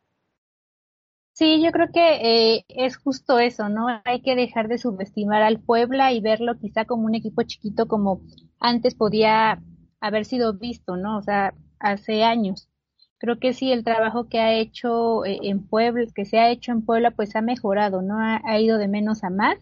Sí, 1.36 1.62
yo 1.62 1.72
creo 1.72 1.90
que 1.92 2.56
eh, 2.56 2.66
es 2.70 2.96
justo 2.96 3.40
eso, 3.40 3.68
¿no? 3.68 3.88
Hay 4.06 4.22
que 4.22 4.36
dejar 4.36 4.70
de 4.70 4.78
subestimar 4.78 5.42
al 5.42 5.60
Puebla 5.60 6.14
y 6.14 6.22
verlo 6.22 6.58
quizá 6.58 6.86
como 6.86 7.06
un 7.06 7.14
equipo 7.16 7.44
chiquito 7.44 7.88
como 7.90 8.22
antes 8.58 8.96
podía 8.96 9.62
haber 10.00 10.24
sido 10.24 10.54
visto, 10.54 10.96
¿no? 10.96 11.18
O 11.18 11.22
sea, 11.22 11.54
hace 11.80 12.24
años. 12.24 12.70
Creo 13.18 13.38
que 13.38 13.54
sí, 13.54 13.72
el 13.74 13.84
trabajo 13.84 14.30
que 14.30 14.40
ha 14.40 14.54
hecho 14.54 15.26
eh, 15.26 15.40
en 15.44 15.68
Puebla, 15.68 16.06
que 16.16 16.24
se 16.26 16.40
ha 16.40 16.50
hecho 16.52 16.72
en 16.72 16.86
Puebla, 16.86 17.12
pues 17.12 17.36
ha 17.36 17.42
mejorado, 17.42 18.02
¿no? 18.02 18.18
Ha, 18.18 18.42
ha, 18.46 18.60
ido 18.62 18.78
de 18.78 18.88
menos 18.88 19.26
a 19.26 19.30
más. 19.30 19.58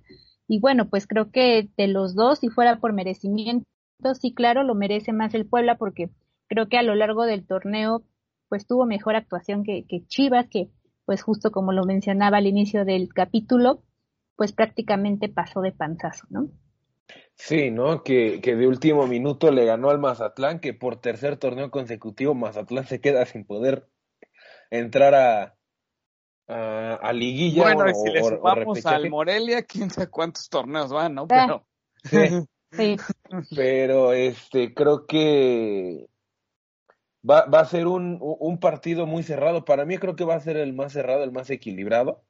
Y 0.48 0.60
bueno, 0.60 0.89
pues 0.89 1.08
creo 1.08 1.32
que 1.32 1.70
de 1.75 1.88
los 1.88 2.13
dos, 2.13 2.39
si 2.39 2.50
fuera 2.50 2.80
por 2.80 2.94
merecimiento, 2.94 3.65
sí, 4.22 4.34
claro, 4.36 4.63
lo 4.63 4.75
merece 4.75 5.12
más 5.12 5.34
el 5.34 5.48
Puebla 5.48 5.77
porque 5.77 6.12
creo 6.48 6.68
que 6.70 6.77
a 6.77 6.84
lo 6.84 6.94
largo 6.94 7.25
del 7.25 7.48
torneo 7.48 8.03
pues 8.50 8.68
tuvo 8.68 8.86
mejor 8.86 9.15
actuación 9.15 9.63
que, 9.63 9.86
que 9.88 10.06
Chivas, 10.06 10.48
que 10.50 10.70
pues 11.06 11.22
justo 11.22 11.52
como 11.52 11.72
lo 11.72 11.86
mencionaba 11.86 12.38
al 12.38 12.48
inicio 12.48 12.86
del 12.86 13.14
capítulo, 13.14 13.84
pues 14.36 14.54
prácticamente 14.54 15.30
pasó 15.30 15.62
de 15.62 15.72
panzazo, 15.72 16.26
¿no? 16.30 16.50
Sí, 17.36 17.72
¿no? 17.72 18.04
Que, 18.04 18.42
que 18.42 18.56
de 18.56 18.68
último 18.68 19.08
minuto 19.08 19.52
le 19.52 19.66
ganó 19.66 19.90
al 19.90 20.00
Mazatlán, 20.00 20.60
que 20.60 20.74
por 20.74 21.02
tercer 21.02 21.38
torneo 21.38 21.72
consecutivo 21.72 22.34
Mazatlán 22.34 22.86
se 22.86 23.02
queda 23.02 23.26
sin 23.26 23.46
poder 23.46 23.88
entrar 24.70 25.16
a, 25.16 25.56
a, 26.48 26.96
a 26.96 27.14
liguilla. 27.14 27.64
Bueno, 27.64 27.90
y 27.90 27.96
si 27.96 28.12
le 28.12 28.24
sumamos 28.24 28.86
al 28.86 29.10
Morelia, 29.10 29.64
quién 29.64 29.90
sabe 29.90 30.08
cuántos 30.10 30.50
torneos 30.50 30.92
van, 30.92 31.16
¿no? 31.16 31.28
Pero... 31.28 31.66
Sí. 32.04 32.18
sí. 32.72 32.98
Pero 33.56 34.14
este, 34.14 34.74
creo 34.74 35.06
que 35.06 36.08
va, 37.30 37.46
va 37.46 37.60
a 37.62 37.65
ser 37.65 37.88
un, 37.88 38.18
un 38.22 38.60
partido 38.60 39.06
muy 39.06 39.24
cerrado. 39.24 39.65
Para 39.65 39.86
mí 39.86 39.98
creo 39.98 40.15
que 40.15 40.25
va 40.25 40.36
a 40.36 40.39
ser 40.39 40.58
el 40.58 40.74
más 40.74 40.94
cerrado, 40.94 41.24
el 41.24 41.32
más 41.32 41.50
equilibrado. 41.50 42.24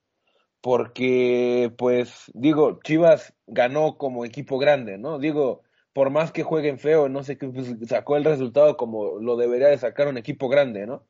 Porque, 0.61 1.73
pues, 1.77 2.31
digo, 2.33 2.79
Chivas 2.83 3.35
ganó 3.47 3.97
como 3.97 4.25
equipo 4.25 4.57
grande, 4.59 4.97
¿no? 4.97 5.19
Digo, 5.19 5.63
por 5.93 6.09
más 6.09 6.31
que 6.31 6.43
jueguen 6.43 6.79
feo, 6.79 7.09
no 7.09 7.23
sé 7.23 7.37
qué, 7.37 7.47
pues, 7.49 7.75
sacó 7.87 8.17
el 8.17 8.23
resultado 8.25 8.77
como 8.77 9.19
lo 9.19 9.35
debería 9.37 9.67
de 9.67 9.77
sacar 9.77 10.07
un 10.07 10.17
equipo 10.17 10.49
grande, 10.49 10.87
¿no? 10.87 11.05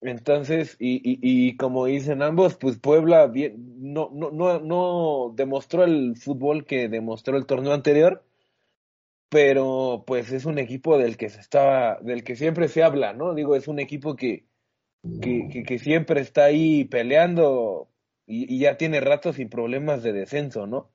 Entonces, 0.00 0.76
y, 0.80 0.96
y, 0.96 1.20
y 1.22 1.56
como 1.56 1.86
dicen 1.86 2.22
ambos, 2.22 2.56
pues 2.56 2.78
Puebla 2.78 3.28
bien, 3.28 3.54
no, 3.92 4.10
no, 4.12 4.32
no, 4.32 4.58
no 4.58 5.32
demostró 5.36 5.84
el 5.84 6.16
fútbol 6.16 6.66
que 6.66 6.88
demostró 6.88 7.36
el 7.36 7.46
torneo 7.46 7.72
anterior, 7.72 8.24
pero 9.32 10.04
pues 10.06 10.30
es 10.30 10.44
un 10.44 10.58
equipo 10.58 10.98
del 10.98 11.16
que 11.16 11.30
se 11.30 11.40
estaba, 11.40 11.98
del 12.02 12.22
que 12.22 12.36
siempre 12.36 12.68
se 12.68 12.82
habla, 12.82 13.14
¿no? 13.14 13.32
Digo, 13.32 13.56
es 13.56 13.66
un 13.66 13.78
equipo 13.78 14.14
que, 14.14 14.44
que, 15.22 15.64
que, 15.66 15.78
siempre 15.78 16.20
está 16.20 16.44
ahí 16.44 16.84
peleando 16.84 17.88
y, 18.26 18.58
ya 18.58 18.76
tiene 18.76 19.00
rato 19.00 19.32
sin 19.32 19.48
problemas 19.48 20.02
de 20.02 20.12
descenso, 20.12 20.66
¿no? 20.66 20.92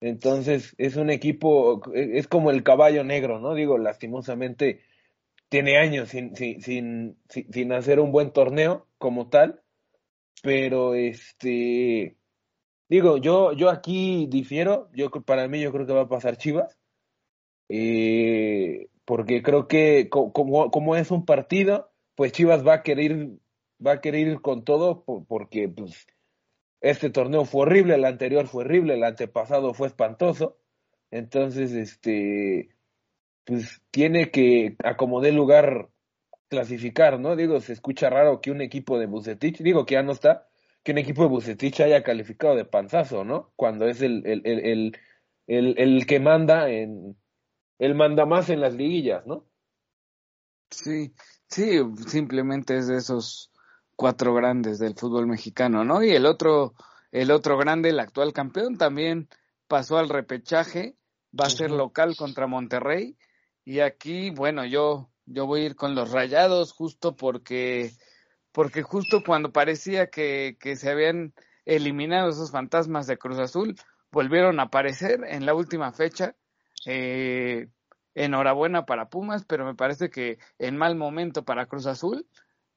Entonces 0.00 0.74
es 0.78 0.96
un 0.96 1.10
equipo, 1.10 1.80
es 1.94 2.26
como 2.26 2.50
el 2.50 2.64
caballo 2.64 3.04
negro, 3.04 3.38
¿no? 3.38 3.54
Digo, 3.54 3.78
lastimosamente 3.78 4.80
tiene 5.48 5.78
años 5.78 6.08
sin, 6.08 6.34
sin, 6.34 6.60
sin, 6.62 7.16
sin 7.28 7.72
hacer 7.72 8.00
un 8.00 8.10
buen 8.10 8.32
torneo 8.32 8.88
como 8.98 9.28
tal, 9.28 9.62
pero 10.42 10.96
este, 10.96 12.16
digo, 12.88 13.18
yo, 13.18 13.52
yo 13.52 13.70
aquí 13.70 14.26
difiero, 14.28 14.90
yo 14.92 15.08
para 15.24 15.46
mí 15.46 15.60
yo 15.60 15.70
creo 15.70 15.86
que 15.86 15.92
va 15.92 16.02
a 16.02 16.08
pasar 16.08 16.36
Chivas, 16.36 16.76
eh, 17.68 18.88
porque 19.04 19.42
creo 19.42 19.68
que 19.68 20.08
como, 20.10 20.70
como 20.70 20.96
es 20.96 21.10
un 21.10 21.24
partido, 21.24 21.92
pues 22.14 22.32
Chivas 22.32 22.66
va 22.66 22.74
a 22.74 22.82
querer 22.82 23.30
va 23.84 23.92
a 23.92 24.00
querer 24.00 24.28
ir 24.28 24.40
con 24.40 24.64
todo 24.64 25.04
porque 25.28 25.68
pues 25.68 26.06
este 26.80 27.10
torneo 27.10 27.44
fue 27.44 27.62
horrible, 27.62 27.94
el 27.94 28.04
anterior 28.04 28.46
fue 28.46 28.64
horrible, 28.64 28.94
el 28.94 29.04
antepasado 29.04 29.74
fue 29.74 29.88
espantoso. 29.88 30.58
Entonces, 31.10 31.72
este 31.72 32.70
pues 33.44 33.80
tiene 33.90 34.30
que 34.30 34.76
acomodar 34.84 35.32
lugar 35.32 35.88
clasificar, 36.48 37.20
¿no? 37.20 37.36
Digo, 37.36 37.60
se 37.60 37.72
escucha 37.72 38.10
raro 38.10 38.40
que 38.40 38.50
un 38.50 38.60
equipo 38.60 38.98
de 38.98 39.06
Bucetich, 39.06 39.58
digo 39.62 39.86
que 39.86 39.94
ya 39.94 40.02
no 40.02 40.12
está, 40.12 40.48
que 40.82 40.92
un 40.92 40.98
equipo 40.98 41.22
de 41.22 41.28
Bucetich 41.28 41.80
haya 41.80 42.02
calificado 42.02 42.56
de 42.56 42.64
panzazo, 42.64 43.24
¿no? 43.24 43.52
Cuando 43.56 43.86
es 43.86 44.02
el, 44.02 44.22
el, 44.26 44.42
el, 44.44 44.98
el, 45.46 45.74
el 45.78 46.06
que 46.06 46.20
manda 46.20 46.70
en, 46.70 47.16
él 47.78 47.94
manda 47.94 48.26
más 48.26 48.50
en 48.50 48.60
las 48.60 48.74
liguillas, 48.74 49.26
¿no? 49.26 49.44
Sí, 50.70 51.14
sí, 51.48 51.80
simplemente 52.06 52.76
es 52.76 52.88
de 52.88 52.96
esos 52.96 53.52
cuatro 53.94 54.34
grandes 54.34 54.78
del 54.78 54.94
fútbol 54.94 55.26
mexicano, 55.26 55.84
¿no? 55.84 56.02
Y 56.02 56.10
el 56.10 56.26
otro, 56.26 56.74
el 57.12 57.30
otro 57.30 57.56
grande, 57.56 57.90
el 57.90 58.00
actual 58.00 58.32
campeón, 58.32 58.76
también 58.76 59.28
pasó 59.68 59.98
al 59.98 60.08
repechaje, 60.08 60.96
va 61.38 61.46
a 61.46 61.50
ser 61.50 61.70
local 61.70 62.16
contra 62.16 62.46
Monterrey. 62.46 63.16
Y 63.64 63.80
aquí, 63.80 64.30
bueno, 64.30 64.64
yo, 64.64 65.10
yo 65.24 65.46
voy 65.46 65.62
a 65.62 65.66
ir 65.66 65.76
con 65.76 65.94
los 65.94 66.12
rayados 66.12 66.72
justo 66.72 67.16
porque, 67.16 67.92
porque 68.52 68.82
justo 68.82 69.22
cuando 69.24 69.52
parecía 69.52 70.08
que, 70.08 70.56
que 70.60 70.76
se 70.76 70.90
habían 70.90 71.34
eliminado 71.64 72.30
esos 72.30 72.50
fantasmas 72.50 73.06
de 73.06 73.18
Cruz 73.18 73.38
Azul, 73.38 73.76
volvieron 74.12 74.60
a 74.60 74.64
aparecer 74.64 75.24
en 75.26 75.46
la 75.46 75.54
última 75.54 75.92
fecha 75.92 76.36
eh, 76.86 77.68
enhorabuena 78.14 78.86
para 78.86 79.10
Pumas, 79.10 79.44
pero 79.44 79.66
me 79.66 79.74
parece 79.74 80.10
que 80.10 80.38
en 80.58 80.76
mal 80.76 80.96
momento 80.96 81.44
para 81.44 81.66
Cruz 81.66 81.86
Azul. 81.86 82.26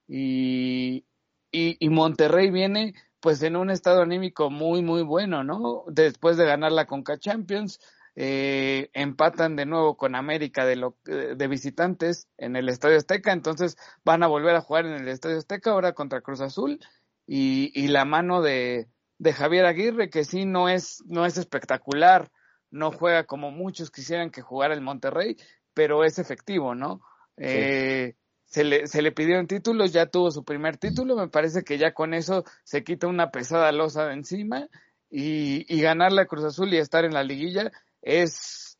y, 0.07 1.05
y, 1.51 1.89
Monterrey 1.89 2.51
viene 2.51 2.93
pues 3.19 3.41
en 3.43 3.55
un 3.55 3.69
estado 3.69 4.01
anímico 4.01 4.49
muy 4.49 4.81
muy 4.81 5.03
bueno, 5.03 5.43
¿no? 5.43 5.83
Después 5.87 6.37
de 6.37 6.45
ganar 6.45 6.71
la 6.71 6.85
Conca 6.85 7.17
Champions, 7.17 7.79
eh, 8.15 8.89
empatan 8.93 9.55
de 9.55 9.65
nuevo 9.65 9.95
con 9.97 10.15
América 10.15 10.65
de, 10.65 10.75
lo, 10.75 10.97
de 11.05 11.47
visitantes 11.47 12.27
en 12.37 12.55
el 12.55 12.69
Estadio 12.69 12.97
Azteca, 12.97 13.31
entonces 13.31 13.77
van 14.03 14.23
a 14.23 14.27
volver 14.27 14.55
a 14.55 14.61
jugar 14.61 14.85
en 14.85 14.93
el 14.93 15.07
Estadio 15.07 15.37
Azteca 15.37 15.71
ahora 15.71 15.93
contra 15.93 16.21
Cruz 16.21 16.41
Azul 16.41 16.79
y, 17.25 17.71
y 17.73 17.87
la 17.87 18.05
mano 18.05 18.41
de, 18.41 18.89
de 19.19 19.33
Javier 19.33 19.65
Aguirre 19.65 20.09
que 20.09 20.25
sí 20.25 20.45
no 20.45 20.69
es 20.69 21.03
no 21.05 21.25
es 21.25 21.37
espectacular, 21.37 22.31
no 22.71 22.91
juega 22.91 23.25
como 23.25 23.51
muchos 23.51 23.91
quisieran 23.91 24.29
que 24.29 24.41
jugara 24.41 24.73
el 24.73 24.81
Monterrey, 24.81 25.37
pero 25.73 26.03
es 26.03 26.19
efectivo, 26.19 26.75
¿no? 26.75 27.01
Eh, 27.37 28.15
se 28.45 28.63
le, 28.63 28.87
se 28.87 29.01
le 29.01 29.11
pidieron 29.11 29.47
títulos, 29.47 29.93
ya 29.93 30.07
tuvo 30.07 30.31
su 30.31 30.43
primer 30.43 30.77
título, 30.77 31.15
me 31.15 31.27
parece 31.27 31.63
que 31.63 31.77
ya 31.77 31.93
con 31.93 32.13
eso 32.13 32.43
se 32.63 32.83
quita 32.83 33.07
una 33.07 33.31
pesada 33.31 33.71
losa 33.71 34.07
de 34.07 34.13
encima 34.13 34.67
y, 35.09 35.65
y 35.73 35.81
ganar 35.81 36.11
la 36.11 36.25
Cruz 36.25 36.43
Azul 36.45 36.73
y 36.73 36.77
estar 36.77 37.05
en 37.05 37.13
la 37.13 37.23
liguilla 37.23 37.71
es, 38.01 38.79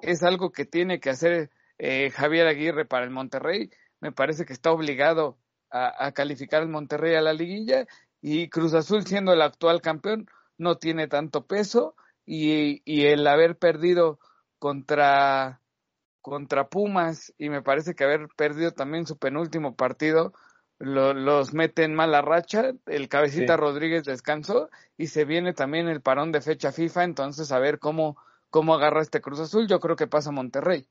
es 0.00 0.22
algo 0.22 0.52
que 0.52 0.64
tiene 0.64 1.00
que 1.00 1.10
hacer 1.10 1.50
eh, 1.78 2.10
Javier 2.10 2.46
Aguirre 2.46 2.84
para 2.84 3.04
el 3.04 3.10
Monterrey. 3.10 3.70
Me 4.00 4.12
parece 4.12 4.44
que 4.44 4.52
está 4.52 4.70
obligado 4.70 5.38
a, 5.70 6.06
a 6.06 6.12
calificar 6.12 6.62
el 6.62 6.68
Monterrey 6.68 7.16
a 7.16 7.20
la 7.20 7.32
liguilla 7.32 7.86
y 8.20 8.48
Cruz 8.48 8.74
Azul 8.74 9.04
siendo 9.04 9.32
el 9.32 9.42
actual 9.42 9.82
campeón 9.82 10.28
no 10.56 10.76
tiene 10.76 11.08
tanto 11.08 11.46
peso 11.46 11.96
y, 12.26 12.82
y 12.84 13.06
el 13.06 13.26
haber 13.26 13.56
perdido 13.56 14.18
contra 14.58 15.60
contra 16.22 16.68
Pumas 16.68 17.34
y 17.36 17.50
me 17.50 17.60
parece 17.60 17.94
que 17.94 18.04
haber 18.04 18.28
perdido 18.34 18.70
también 18.72 19.06
su 19.06 19.18
penúltimo 19.18 19.76
partido 19.76 20.32
los 20.78 21.54
mete 21.54 21.84
en 21.84 21.94
mala 21.94 22.22
racha, 22.22 22.72
el 22.86 23.08
cabecita 23.08 23.56
Rodríguez 23.56 24.04
descansó 24.04 24.70
y 24.96 25.08
se 25.08 25.24
viene 25.24 25.52
también 25.52 25.88
el 25.88 26.00
parón 26.00 26.32
de 26.32 26.40
fecha 26.40 26.72
FIFA, 26.72 27.04
entonces 27.04 27.52
a 27.52 27.58
ver 27.58 27.78
cómo, 27.78 28.16
cómo 28.50 28.74
agarra 28.74 29.02
este 29.02 29.20
Cruz 29.20 29.40
Azul, 29.40 29.68
yo 29.68 29.80
creo 29.80 29.96
que 29.96 30.06
pasa 30.06 30.30
Monterrey. 30.30 30.86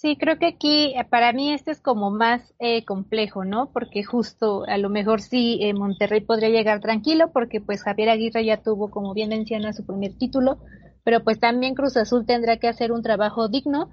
Sí, 0.00 0.16
creo 0.16 0.38
que 0.38 0.46
aquí 0.46 0.94
eh, 0.96 1.04
para 1.04 1.34
mí 1.34 1.52
este 1.52 1.72
es 1.72 1.82
como 1.82 2.10
más 2.10 2.54
eh, 2.58 2.86
complejo, 2.86 3.44
¿no? 3.44 3.70
Porque 3.70 4.02
justo 4.02 4.64
a 4.66 4.78
lo 4.78 4.88
mejor 4.88 5.20
sí 5.20 5.58
eh, 5.60 5.74
Monterrey 5.74 6.22
podría 6.22 6.48
llegar 6.48 6.80
tranquilo 6.80 7.32
porque 7.34 7.60
pues 7.60 7.82
Javier 7.82 8.08
Aguirre 8.08 8.46
ya 8.46 8.62
tuvo, 8.62 8.90
como 8.90 9.12
bien 9.12 9.28
menciona, 9.28 9.74
su 9.74 9.84
primer 9.84 10.16
título, 10.16 10.58
pero 11.04 11.22
pues 11.22 11.38
también 11.38 11.74
Cruz 11.74 11.98
Azul 11.98 12.24
tendrá 12.24 12.56
que 12.56 12.68
hacer 12.68 12.92
un 12.92 13.02
trabajo 13.02 13.48
digno 13.48 13.90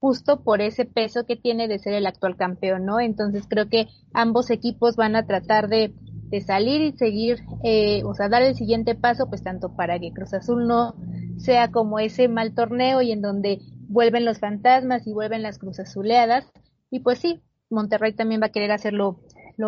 justo 0.00 0.42
por 0.42 0.60
ese 0.60 0.86
peso 0.86 1.24
que 1.24 1.36
tiene 1.36 1.68
de 1.68 1.78
ser 1.78 1.92
el 1.94 2.06
actual 2.06 2.36
campeón, 2.36 2.84
¿no? 2.84 2.98
Entonces 2.98 3.44
creo 3.48 3.68
que 3.68 3.86
ambos 4.12 4.50
equipos 4.50 4.96
van 4.96 5.14
a 5.14 5.24
tratar 5.24 5.68
de, 5.68 5.94
de 6.30 6.40
salir 6.40 6.80
y 6.82 6.96
seguir, 6.98 7.44
eh, 7.62 8.02
o 8.04 8.12
sea, 8.14 8.28
dar 8.28 8.42
el 8.42 8.56
siguiente 8.56 8.96
paso, 8.96 9.28
pues 9.28 9.44
tanto 9.44 9.76
para 9.76 10.00
que 10.00 10.12
Cruz 10.12 10.34
Azul 10.34 10.66
no 10.66 10.96
sea 11.36 11.70
como 11.70 12.00
ese 12.00 12.26
mal 12.26 12.54
torneo 12.54 13.02
y 13.02 13.12
en 13.12 13.22
donde 13.22 13.60
vuelven 13.88 14.24
los 14.24 14.38
fantasmas 14.38 15.06
y 15.06 15.12
vuelven 15.12 15.42
las 15.42 15.58
Cruz 15.58 15.80
Azuleadas. 15.80 16.50
Y 16.90 17.00
pues 17.00 17.18
sí, 17.18 17.42
Monterrey 17.70 18.12
también 18.12 18.40
va 18.40 18.46
a 18.46 18.52
querer 18.52 18.72
hacer 18.72 18.92
lo, 18.92 19.20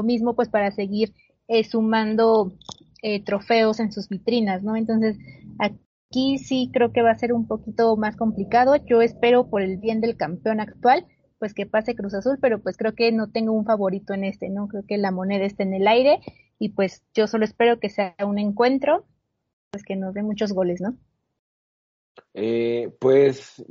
mismo, 0.04 0.34
pues 0.34 0.48
para 0.48 0.70
seguir 0.70 1.14
eh, 1.48 1.64
sumando 1.64 2.56
eh, 3.02 3.22
trofeos 3.24 3.80
en 3.80 3.92
sus 3.92 4.08
vitrinas, 4.08 4.62
¿no? 4.62 4.76
Entonces, 4.76 5.16
Aquí 6.10 6.38
sí 6.38 6.70
creo 6.72 6.92
que 6.92 7.02
va 7.02 7.10
a 7.10 7.18
ser 7.18 7.32
un 7.32 7.46
poquito 7.48 7.96
más 7.96 8.16
complicado. 8.16 8.76
Yo 8.86 9.02
espero 9.02 9.50
por 9.50 9.62
el 9.62 9.78
bien 9.78 10.00
del 10.00 10.16
campeón 10.16 10.60
actual, 10.60 11.04
pues 11.38 11.52
que 11.52 11.66
pase 11.66 11.96
Cruz 11.96 12.14
Azul, 12.14 12.38
pero 12.40 12.62
pues 12.62 12.76
creo 12.76 12.94
que 12.94 13.10
no 13.12 13.30
tengo 13.30 13.52
un 13.52 13.64
favorito 13.64 14.14
en 14.14 14.24
este, 14.24 14.48
¿no? 14.48 14.68
Creo 14.68 14.84
que 14.86 14.98
la 14.98 15.10
moneda 15.10 15.44
está 15.44 15.64
en 15.64 15.74
el 15.74 15.88
aire 15.88 16.20
y 16.58 16.70
pues 16.70 17.02
yo 17.12 17.26
solo 17.26 17.44
espero 17.44 17.80
que 17.80 17.90
sea 17.90 18.14
un 18.24 18.38
encuentro, 18.38 19.04
pues 19.72 19.82
que 19.82 19.96
nos 19.96 20.14
dé 20.14 20.22
muchos 20.22 20.52
goles, 20.52 20.80
¿no? 20.80 20.96
Eh, 22.34 22.90
pues 23.00 23.64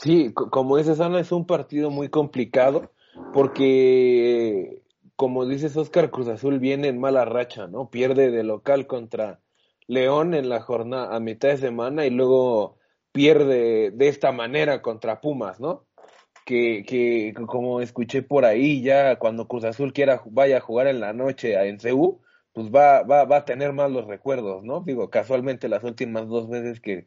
sí, 0.00 0.32
como 0.34 0.76
dices 0.76 1.00
Ana, 1.00 1.20
es 1.20 1.32
un 1.32 1.46
partido 1.46 1.90
muy 1.90 2.08
complicado 2.08 2.92
porque, 3.32 4.82
como 5.16 5.46
dices 5.46 5.76
Oscar, 5.76 6.10
Cruz 6.10 6.28
Azul 6.28 6.58
viene 6.58 6.88
en 6.88 6.98
mala 6.98 7.24
racha, 7.24 7.66
¿no? 7.68 7.90
Pierde 7.90 8.30
de 8.30 8.42
local 8.42 8.86
contra 8.86 9.40
León 9.86 10.34
en 10.34 10.48
la 10.48 10.60
jornada 10.60 11.14
a 11.14 11.20
mitad 11.20 11.50
de 11.50 11.58
semana 11.58 12.06
y 12.06 12.10
luego 12.10 12.78
pierde 13.12 13.90
de 13.92 14.08
esta 14.08 14.32
manera 14.32 14.82
contra 14.82 15.20
Pumas, 15.20 15.60
¿no? 15.60 15.86
Que, 16.44 16.84
que 16.86 17.32
como 17.46 17.80
escuché 17.80 18.22
por 18.22 18.44
ahí, 18.44 18.82
ya 18.82 19.16
cuando 19.18 19.46
Cruz 19.48 19.64
Azul 19.64 19.92
quiera 19.92 20.22
vaya 20.26 20.58
a 20.58 20.60
jugar 20.60 20.88
en 20.88 21.00
la 21.00 21.12
noche 21.12 21.54
en 21.68 21.78
CU, 21.78 22.20
pues 22.52 22.70
va, 22.70 23.02
va, 23.02 23.24
va 23.24 23.38
a 23.38 23.44
tener 23.44 23.72
más 23.72 23.90
los 23.90 24.06
recuerdos, 24.06 24.64
¿no? 24.64 24.80
Digo, 24.80 25.10
casualmente 25.10 25.68
las 25.68 25.84
últimas 25.84 26.28
dos 26.28 26.48
veces 26.48 26.80
que, 26.80 27.06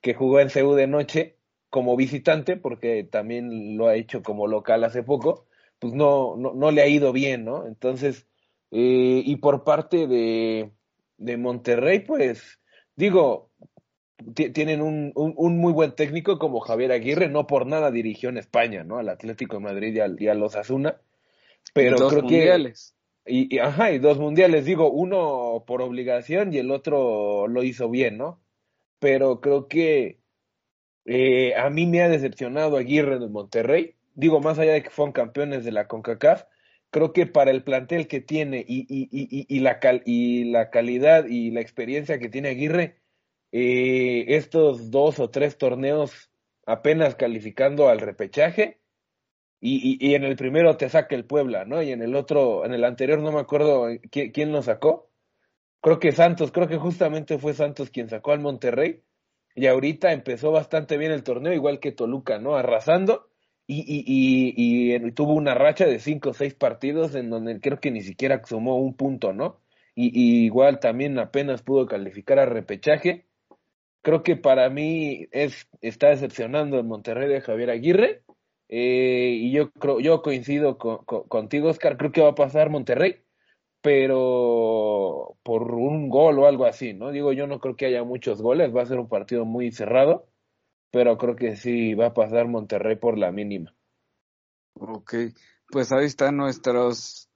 que 0.00 0.14
jugó 0.14 0.40
en 0.40 0.48
CU 0.50 0.74
de 0.74 0.86
noche 0.86 1.36
como 1.70 1.96
visitante, 1.96 2.56
porque 2.56 3.04
también 3.04 3.76
lo 3.76 3.88
ha 3.88 3.94
hecho 3.96 4.22
como 4.22 4.46
local 4.46 4.84
hace 4.84 5.02
poco, 5.02 5.46
pues 5.78 5.92
no, 5.92 6.36
no, 6.36 6.54
no 6.54 6.70
le 6.70 6.82
ha 6.82 6.88
ido 6.88 7.12
bien, 7.12 7.44
¿no? 7.44 7.66
Entonces, 7.66 8.26
eh, 8.70 9.22
y 9.24 9.36
por 9.36 9.64
parte 9.64 10.06
de, 10.06 10.70
de 11.18 11.36
Monterrey, 11.36 12.00
pues 12.00 12.58
digo, 12.96 13.50
tienen 14.34 14.82
un, 14.82 15.12
un, 15.14 15.58
muy 15.58 15.72
buen 15.72 15.92
técnico 15.92 16.38
como 16.38 16.60
Javier 16.60 16.92
Aguirre, 16.92 17.28
no 17.28 17.46
por 17.46 17.66
nada 17.66 17.90
dirigió 17.90 18.28
en 18.30 18.38
España, 18.38 18.82
¿no? 18.82 18.98
Al 18.98 19.08
Atlético 19.08 19.56
de 19.56 19.62
Madrid 19.62 19.94
y, 19.94 20.00
al, 20.00 20.20
y 20.20 20.28
a 20.28 20.34
los 20.34 20.56
Asuna. 20.56 21.00
Pero 21.72 21.96
dos 21.98 22.12
creo 22.12 22.22
mundiales. 22.22 22.96
que. 23.24 23.32
Y, 23.32 23.56
y, 23.56 23.58
ajá, 23.58 23.92
y 23.92 23.98
dos 23.98 24.18
mundiales, 24.18 24.64
digo, 24.64 24.90
uno 24.90 25.64
por 25.66 25.82
obligación 25.82 26.52
y 26.52 26.58
el 26.58 26.70
otro 26.70 27.46
lo 27.46 27.62
hizo 27.62 27.90
bien, 27.90 28.16
¿no? 28.16 28.40
Pero 28.98 29.40
creo 29.40 29.68
que 29.68 30.20
eh, 31.04 31.54
a 31.56 31.70
mí 31.70 31.86
me 31.86 32.02
ha 32.02 32.08
decepcionado 32.08 32.76
Aguirre 32.76 33.18
de 33.18 33.28
Monterrey. 33.28 33.96
Digo, 34.14 34.40
más 34.40 34.58
allá 34.58 34.72
de 34.72 34.82
que 34.82 34.90
fueron 34.90 35.12
campeones 35.12 35.64
de 35.64 35.72
la 35.72 35.86
CONCACAF, 35.88 36.44
creo 36.90 37.12
que 37.12 37.26
para 37.26 37.50
el 37.50 37.64
plantel 37.64 38.08
que 38.08 38.20
tiene 38.20 38.64
y, 38.66 38.80
y, 38.88 39.08
y, 39.10 39.46
y 39.48 39.60
la, 39.60 39.78
cal, 39.80 40.02
y 40.04 40.44
la 40.44 40.70
calidad 40.70 41.26
y 41.26 41.50
la 41.50 41.60
experiencia 41.60 42.18
que 42.18 42.28
tiene 42.28 42.50
Aguirre, 42.50 43.00
eh, 43.52 44.24
estos 44.28 44.90
dos 44.90 45.20
o 45.20 45.30
tres 45.30 45.56
torneos 45.58 46.30
apenas 46.66 47.14
calificando 47.14 47.88
al 47.88 48.00
repechaje 48.00 48.80
y, 49.60 49.98
y, 50.06 50.14
en 50.14 50.24
el 50.24 50.36
primero 50.36 50.76
te 50.76 50.88
saca 50.88 51.16
el 51.16 51.24
Puebla, 51.24 51.64
¿no? 51.64 51.82
Y 51.82 51.90
en 51.90 52.02
el 52.02 52.14
otro, 52.14 52.64
en 52.64 52.74
el 52.74 52.84
anterior 52.84 53.18
no 53.20 53.32
me 53.32 53.40
acuerdo 53.40 53.88
quién, 54.10 54.30
quién 54.30 54.52
lo 54.52 54.62
sacó. 54.62 55.07
Creo 55.80 55.98
que 56.00 56.12
Santos, 56.12 56.52
creo 56.52 56.68
que 56.68 56.76
justamente 56.76 57.38
fue 57.38 57.54
Santos 57.54 57.90
quien 57.90 58.08
sacó 58.08 58.32
al 58.32 58.40
Monterrey. 58.40 59.02
Y 59.54 59.66
ahorita 59.66 60.12
empezó 60.12 60.52
bastante 60.52 60.98
bien 60.98 61.12
el 61.12 61.24
torneo, 61.24 61.52
igual 61.52 61.80
que 61.80 61.92
Toluca, 61.92 62.38
¿no? 62.38 62.56
Arrasando 62.56 63.28
y, 63.70 64.04
y, 64.06 65.10
tuvo 65.12 65.34
una 65.34 65.54
racha 65.54 65.84
de 65.86 65.98
cinco 65.98 66.30
o 66.30 66.34
seis 66.34 66.54
partidos 66.54 67.14
en 67.14 67.28
donde 67.28 67.60
creo 67.60 67.78
que 67.78 67.90
ni 67.90 68.00
siquiera 68.00 68.42
sumó 68.44 68.78
un 68.78 68.94
punto, 68.94 69.34
¿no? 69.34 69.60
Y, 69.94 70.44
igual 70.46 70.80
también 70.80 71.18
apenas 71.18 71.62
pudo 71.62 71.86
calificar 71.86 72.38
a 72.38 72.46
repechaje. 72.46 73.26
Creo 74.02 74.22
que 74.22 74.36
para 74.36 74.70
mí 74.70 75.28
es, 75.32 75.68
está 75.82 76.08
decepcionando 76.08 76.78
el 76.78 76.84
Monterrey 76.84 77.28
de 77.28 77.42
Javier 77.42 77.70
Aguirre. 77.70 78.22
Eh, 78.70 79.36
y 79.40 79.52
yo 79.52 79.70
yo 80.00 80.22
coincido 80.22 80.78
con, 80.78 81.04
contigo, 81.04 81.68
Oscar. 81.68 81.98
Creo 81.98 82.12
que 82.12 82.22
va 82.22 82.30
a 82.30 82.34
pasar 82.34 82.70
Monterrey, 82.70 83.22
pero 83.80 85.36
por 85.42 85.72
un 85.74 86.08
gol 86.08 86.38
o 86.38 86.46
algo 86.46 86.66
así, 86.66 86.94
¿no? 86.94 87.10
Digo, 87.10 87.32
yo 87.32 87.46
no 87.46 87.60
creo 87.60 87.76
que 87.76 87.86
haya 87.86 88.02
muchos 88.04 88.42
goles. 88.42 88.74
Va 88.74 88.82
a 88.82 88.86
ser 88.86 88.98
un 88.98 89.08
partido 89.08 89.44
muy 89.44 89.70
cerrado 89.72 90.26
pero 90.90 91.18
creo 91.18 91.36
que 91.36 91.56
sí 91.56 91.94
va 91.94 92.06
a 92.06 92.14
pasar 92.14 92.48
Monterrey 92.48 92.96
por 92.96 93.18
la 93.18 93.30
mínima. 93.32 93.74
Ok, 94.74 95.14
pues 95.70 95.92
ahí 95.92 96.06
están 96.06 96.36
nuestros 96.36 97.28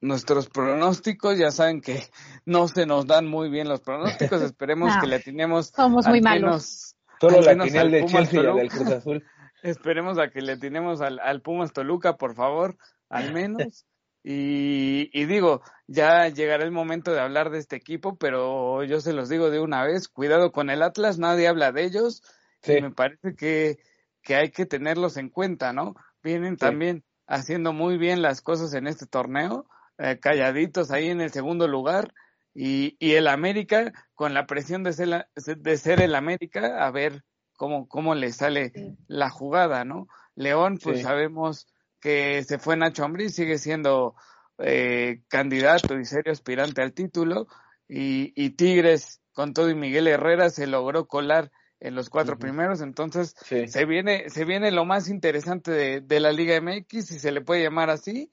nuestros 0.00 0.48
pronósticos, 0.48 1.38
ya 1.38 1.50
saben 1.50 1.80
que 1.80 2.02
no 2.44 2.68
se 2.68 2.86
nos 2.86 3.06
dan 3.06 3.26
muy 3.26 3.48
bien 3.50 3.68
los 3.68 3.80
pronósticos, 3.80 4.42
esperemos 4.42 4.92
que 5.00 5.06
le 5.06 5.16
atinemos 5.16 5.68
somos 5.68 6.06
muy 6.06 6.20
malos. 6.20 6.94
Solo 7.20 7.40
la 7.40 7.64
final 7.64 7.90
de 7.90 8.04
Chelsea 8.04 8.42
y 8.42 8.56
del 8.56 8.68
Cruz 8.68 8.90
Azul. 8.90 9.24
esperemos 9.62 10.18
a 10.18 10.28
que 10.28 10.42
le 10.42 10.52
atinemos 10.52 11.00
al, 11.00 11.18
al 11.20 11.40
Pumas 11.40 11.72
Toluca, 11.72 12.16
por 12.18 12.34
favor, 12.34 12.76
al 13.08 13.32
menos. 13.32 13.86
Y, 14.28 15.08
y, 15.12 15.26
digo, 15.26 15.62
ya 15.86 16.26
llegará 16.26 16.64
el 16.64 16.72
momento 16.72 17.12
de 17.12 17.20
hablar 17.20 17.50
de 17.50 17.58
este 17.58 17.76
equipo, 17.76 18.16
pero 18.16 18.82
yo 18.82 19.00
se 19.00 19.12
los 19.12 19.28
digo 19.28 19.50
de 19.50 19.60
una 19.60 19.84
vez, 19.84 20.08
cuidado 20.08 20.50
con 20.50 20.68
el 20.68 20.82
Atlas, 20.82 21.20
nadie 21.20 21.46
habla 21.46 21.70
de 21.70 21.84
ellos, 21.84 22.24
me 22.66 22.90
parece 22.90 23.36
que, 23.36 23.78
que 24.22 24.34
hay 24.34 24.50
que 24.50 24.66
tenerlos 24.66 25.16
en 25.16 25.28
cuenta, 25.28 25.72
¿no? 25.72 25.94
Vienen 26.24 26.56
también 26.56 27.04
haciendo 27.28 27.72
muy 27.72 27.98
bien 27.98 28.20
las 28.20 28.40
cosas 28.40 28.74
en 28.74 28.88
este 28.88 29.06
torneo, 29.06 29.68
eh, 29.96 30.18
calladitos 30.20 30.90
ahí 30.90 31.08
en 31.08 31.20
el 31.20 31.30
segundo 31.30 31.68
lugar, 31.68 32.12
y, 32.52 32.96
y 32.98 33.12
el 33.12 33.28
América, 33.28 33.92
con 34.16 34.34
la 34.34 34.48
presión 34.48 34.82
de 34.82 34.92
ser, 34.92 35.28
de 35.36 35.76
ser 35.76 36.00
el 36.00 36.16
América, 36.16 36.84
a 36.84 36.90
ver 36.90 37.22
cómo, 37.52 37.86
cómo 37.86 38.16
le 38.16 38.32
sale 38.32 38.72
la 39.06 39.30
jugada, 39.30 39.84
¿no? 39.84 40.08
León, 40.34 40.80
pues 40.82 41.02
sabemos 41.02 41.68
que 42.06 42.44
se 42.44 42.60
fue 42.60 42.76
Nacho 42.76 43.04
Ambriz, 43.04 43.34
sigue 43.34 43.58
siendo 43.58 44.14
eh, 44.58 45.22
candidato 45.26 45.98
y 45.98 46.04
serio 46.04 46.32
aspirante 46.32 46.80
al 46.80 46.92
título, 46.92 47.48
y, 47.88 48.32
y, 48.36 48.50
Tigres 48.50 49.20
con 49.32 49.52
todo 49.52 49.70
y 49.70 49.74
Miguel 49.74 50.06
Herrera 50.06 50.50
se 50.50 50.68
logró 50.68 51.08
colar 51.08 51.50
en 51.80 51.96
los 51.96 52.08
cuatro 52.08 52.38
primeros, 52.38 52.80
entonces 52.80 53.34
se 53.48 53.84
viene, 53.86 54.30
se 54.30 54.44
viene 54.44 54.70
lo 54.70 54.84
más 54.84 55.08
interesante 55.08 55.72
de, 55.72 56.00
de, 56.00 56.20
la 56.20 56.30
Liga 56.30 56.60
MX, 56.60 57.06
si 57.06 57.18
se 57.18 57.32
le 57.32 57.40
puede 57.40 57.64
llamar 57.64 57.90
así, 57.90 58.30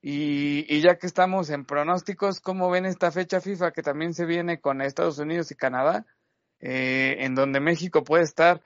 y, 0.00 0.64
y 0.74 0.80
ya 0.80 0.96
que 0.96 1.06
estamos 1.06 1.50
en 1.50 1.66
pronósticos, 1.66 2.40
¿cómo 2.40 2.70
ven 2.70 2.86
esta 2.86 3.10
fecha 3.10 3.42
FIFA 3.42 3.72
que 3.72 3.82
también 3.82 4.14
se 4.14 4.24
viene 4.24 4.62
con 4.62 4.80
Estados 4.80 5.18
Unidos 5.18 5.50
y 5.50 5.56
Canadá? 5.56 6.06
Eh, 6.58 7.16
en 7.20 7.34
donde 7.34 7.60
México 7.60 8.02
puede 8.02 8.24
estar 8.24 8.62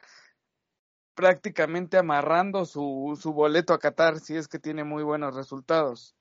prácticamente 1.15 1.97
amarrando 1.97 2.65
su, 2.65 3.19
su 3.21 3.33
boleto 3.33 3.73
a 3.73 3.79
Qatar 3.79 4.19
si 4.19 4.37
es 4.37 4.49
que 4.49 4.59
tiene 4.59 4.85
muy 4.85 5.03
buenos 5.03 5.35
resultados. 5.35 6.15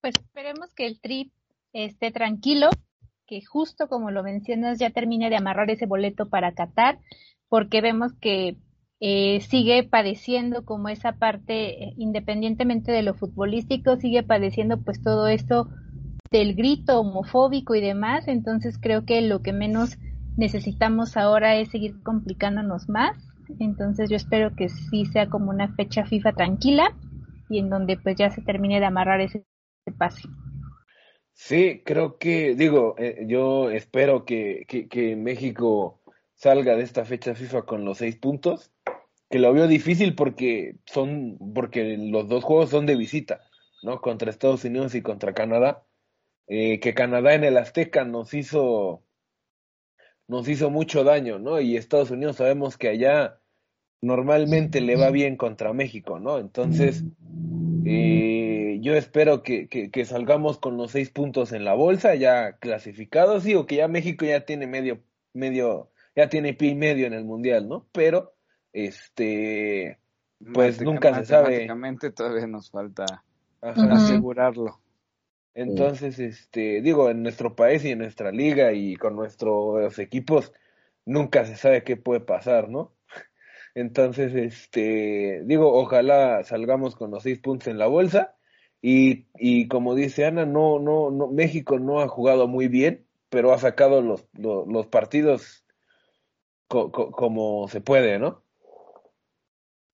Pues 0.00 0.14
esperemos 0.18 0.72
que 0.74 0.86
el 0.86 1.00
trip 1.00 1.32
esté 1.72 2.10
tranquilo, 2.10 2.70
que 3.26 3.44
justo 3.44 3.88
como 3.88 4.10
lo 4.10 4.22
mencionas 4.22 4.78
ya 4.78 4.90
termine 4.90 5.30
de 5.30 5.36
amarrar 5.36 5.70
ese 5.70 5.86
boleto 5.86 6.28
para 6.28 6.52
Qatar, 6.52 6.98
porque 7.48 7.80
vemos 7.80 8.12
que 8.20 8.56
eh, 9.00 9.40
sigue 9.40 9.84
padeciendo 9.84 10.64
como 10.64 10.88
esa 10.88 11.12
parte, 11.12 11.84
eh, 11.84 11.94
independientemente 11.96 12.92
de 12.92 13.02
lo 13.02 13.14
futbolístico, 13.14 13.96
sigue 13.96 14.22
padeciendo 14.22 14.80
pues 14.82 15.02
todo 15.02 15.28
esto 15.28 15.68
del 16.30 16.54
grito 16.54 16.98
homofóbico 16.98 17.74
y 17.74 17.80
demás, 17.80 18.26
entonces 18.26 18.78
creo 18.80 19.04
que 19.04 19.20
lo 19.20 19.42
que 19.42 19.52
menos 19.52 19.98
necesitamos 20.36 21.16
ahora 21.16 21.56
es 21.56 21.70
seguir 21.70 22.02
complicándonos 22.02 22.88
más 22.88 23.31
entonces 23.60 24.10
yo 24.10 24.16
espero 24.16 24.54
que 24.54 24.68
sí 24.68 25.04
sea 25.06 25.28
como 25.28 25.50
una 25.50 25.74
fecha 25.74 26.04
FIFA 26.04 26.32
tranquila 26.32 26.96
y 27.48 27.58
en 27.58 27.68
donde 27.68 27.96
pues 27.96 28.16
ya 28.16 28.30
se 28.30 28.42
termine 28.42 28.80
de 28.80 28.86
amarrar 28.86 29.20
ese, 29.20 29.44
pase. 29.98 30.28
Sí, 31.34 31.82
creo 31.84 32.18
que, 32.18 32.54
digo, 32.54 32.94
eh, 32.98 33.24
yo 33.26 33.70
espero 33.70 34.24
que, 34.24 34.64
que, 34.66 35.16
México 35.16 36.00
salga 36.34 36.76
de 36.76 36.82
esta 36.82 37.04
fecha 37.04 37.34
FIFA 37.34 37.62
con 37.62 37.84
los 37.84 37.98
seis 37.98 38.16
puntos, 38.16 38.70
que 39.28 39.38
lo 39.38 39.52
veo 39.52 39.66
difícil 39.66 40.14
porque 40.14 40.76
son, 40.86 41.38
porque 41.54 41.96
los 41.98 42.28
dos 42.28 42.44
juegos 42.44 42.70
son 42.70 42.86
de 42.86 42.96
visita, 42.96 43.40
¿no? 43.82 44.00
Contra 44.00 44.30
Estados 44.30 44.64
Unidos 44.64 44.94
y 44.94 45.02
contra 45.02 45.34
Canadá. 45.34 45.84
Eh, 46.48 46.80
que 46.80 46.94
Canadá 46.94 47.34
en 47.34 47.44
el 47.44 47.56
Azteca 47.56 48.04
nos 48.04 48.34
hizo, 48.34 49.02
nos 50.26 50.48
hizo 50.48 50.70
mucho 50.70 51.04
daño, 51.04 51.38
¿no? 51.38 51.60
Y 51.60 51.76
Estados 51.76 52.10
Unidos 52.10 52.36
sabemos 52.36 52.76
que 52.76 52.88
allá 52.88 53.41
normalmente 54.02 54.80
le 54.80 54.96
va 54.96 55.10
bien 55.10 55.36
contra 55.36 55.72
México, 55.72 56.18
¿no? 56.18 56.38
Entonces, 56.38 57.04
eh, 57.86 58.78
yo 58.82 58.94
espero 58.94 59.42
que, 59.42 59.68
que, 59.68 60.04
salgamos 60.04 60.58
con 60.58 60.76
los 60.76 60.90
seis 60.90 61.10
puntos 61.10 61.52
en 61.52 61.64
la 61.64 61.74
bolsa, 61.74 62.16
ya 62.16 62.58
clasificados, 62.58 63.44
sí, 63.44 63.54
o 63.54 63.64
que 63.64 63.76
ya 63.76 63.88
México 63.88 64.24
ya 64.24 64.44
tiene 64.44 64.66
medio, 64.66 65.00
medio, 65.32 65.90
ya 66.16 66.28
tiene 66.28 66.52
pie 66.52 66.70
y 66.70 66.74
medio 66.74 67.06
en 67.06 67.14
el 67.14 67.24
mundial, 67.24 67.68
¿no? 67.68 67.86
Pero, 67.92 68.34
este, 68.72 69.98
pues 70.52 70.82
nunca 70.82 71.14
se 71.14 71.24
sabe. 71.24 71.68
Todavía 72.14 72.46
nos 72.48 72.70
falta 72.70 73.24
asegurarlo. 73.60 74.80
Entonces, 75.54 76.18
este, 76.18 76.80
digo, 76.80 77.08
en 77.08 77.22
nuestro 77.22 77.54
país 77.54 77.84
y 77.84 77.90
en 77.90 77.98
nuestra 77.98 78.32
liga 78.32 78.72
y 78.72 78.96
con 78.96 79.14
nuestros 79.14 79.98
equipos, 80.00 80.52
nunca 81.04 81.44
se 81.44 81.56
sabe 81.56 81.84
qué 81.84 81.96
puede 81.96 82.20
pasar, 82.20 82.68
¿no? 82.68 82.92
Entonces, 83.74 84.34
este, 84.34 85.42
digo, 85.44 85.72
ojalá 85.72 86.42
salgamos 86.44 86.94
con 86.94 87.10
los 87.10 87.22
seis 87.22 87.38
puntos 87.38 87.68
en 87.68 87.78
la 87.78 87.86
bolsa. 87.86 88.36
Y, 88.82 89.28
y 89.36 89.68
como 89.68 89.94
dice 89.94 90.26
Ana, 90.26 90.44
no, 90.44 90.78
no, 90.78 91.10
no, 91.10 91.28
México 91.28 91.78
no 91.78 92.00
ha 92.00 92.08
jugado 92.08 92.48
muy 92.48 92.68
bien, 92.68 93.06
pero 93.28 93.52
ha 93.52 93.58
sacado 93.58 94.02
los, 94.02 94.26
los, 94.34 94.86
partidos 94.88 95.64
como 96.68 97.68
se 97.68 97.80
puede, 97.80 98.18
¿no? 98.18 98.42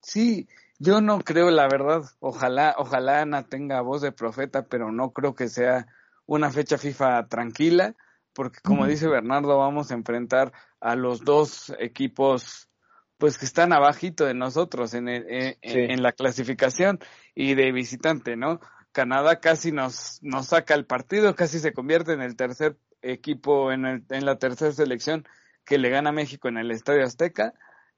Sí, 0.01 0.49
yo 0.79 1.01
no 1.01 1.21
creo, 1.21 1.51
la 1.51 1.69
verdad, 1.69 2.03
ojalá, 2.21 2.75
ojalá 2.79 3.23
Ana 3.23 3.49
tenga 3.49 3.81
voz 3.83 4.01
de 4.01 4.13
profeta, 4.13 4.67
pero 4.69 4.91
no 4.91 5.13
creo 5.13 5.35
que 5.35 5.49
sea 5.49 5.87
una 6.25 6.51
fecha 6.51 6.79
FIFA 6.79 7.29
tranquila, 7.29 7.95
porque 8.33 8.61
como 8.63 8.87
dice 8.87 9.09
Bernardo, 9.09 9.59
vamos 9.59 9.91
a 9.91 9.95
enfrentar 9.95 10.53
a 10.81 10.95
los 10.95 11.25
dos 11.25 11.75
equipos 11.79 12.69
pues 13.19 13.37
que 13.37 13.45
están 13.45 13.73
abajito 13.73 14.25
de 14.25 14.35
nosotros 14.35 14.95
en, 14.95 15.09
en, 15.09 16.03
la 16.03 16.13
clasificación 16.13 17.01
y 17.35 17.55
de 17.55 17.73
visitante, 17.73 18.37
¿no? 18.37 18.61
Canadá 18.93 19.41
casi 19.41 19.73
nos, 19.73 20.23
nos 20.23 20.47
saca 20.47 20.75
el 20.75 20.87
partido, 20.87 21.35
casi 21.35 21.59
se 21.59 21.73
convierte 21.73 22.13
en 22.13 22.23
el 22.23 22.37
tercer 22.37 22.79
equipo, 23.03 23.73
en, 23.73 23.85
el, 23.85 24.05
en 24.11 24.25
la 24.25 24.39
tercera 24.39 24.73
selección 24.73 25.27
que 25.65 25.79
le 25.79 25.91
gana 25.91 26.11
a 26.11 26.13
México 26.13 26.49
en 26.49 26.59
el 26.59 26.71
Estadio 26.71 27.05
Azteca. 27.05 27.55